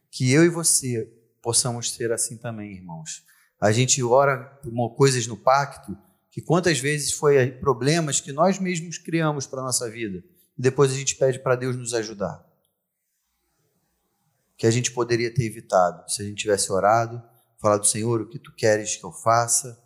Que 0.10 0.32
eu 0.32 0.46
e 0.46 0.50
você 0.50 1.22
possamos 1.44 1.92
ser 1.92 2.12
assim 2.12 2.38
também, 2.38 2.72
irmãos. 2.72 3.24
A 3.60 3.72
gente 3.72 4.02
ora 4.02 4.38
por 4.64 4.96
coisas 4.96 5.28
no 5.28 5.38
pacto 5.38 5.96
que 6.32 6.42
quantas 6.42 6.80
vezes 6.80 7.12
foi 7.12 7.52
problemas 7.52 8.20
que 8.20 8.32
nós 8.32 8.58
mesmos 8.58 8.98
criamos 8.98 9.46
para 9.46 9.60
a 9.60 9.66
nossa 9.66 9.88
vida 9.90 10.24
e 10.58 10.62
depois 10.62 10.92
a 10.92 10.96
gente 10.96 11.16
pede 11.16 11.38
para 11.40 11.56
Deus 11.56 11.76
nos 11.76 11.94
ajudar. 11.94 12.44
Que 14.58 14.66
a 14.66 14.72
gente 14.72 14.92
poderia 14.92 15.32
ter 15.32 15.44
evitado 15.44 16.10
se 16.10 16.22
a 16.22 16.26
gente 16.26 16.38
tivesse 16.38 16.72
orado, 16.72 17.22
falado, 17.60 17.86
Senhor, 17.86 18.22
o 18.22 18.30
que 18.30 18.40
tu 18.40 18.54
queres 18.56 18.96
que 18.96 19.04
eu 19.04 19.12
faça? 19.12 19.83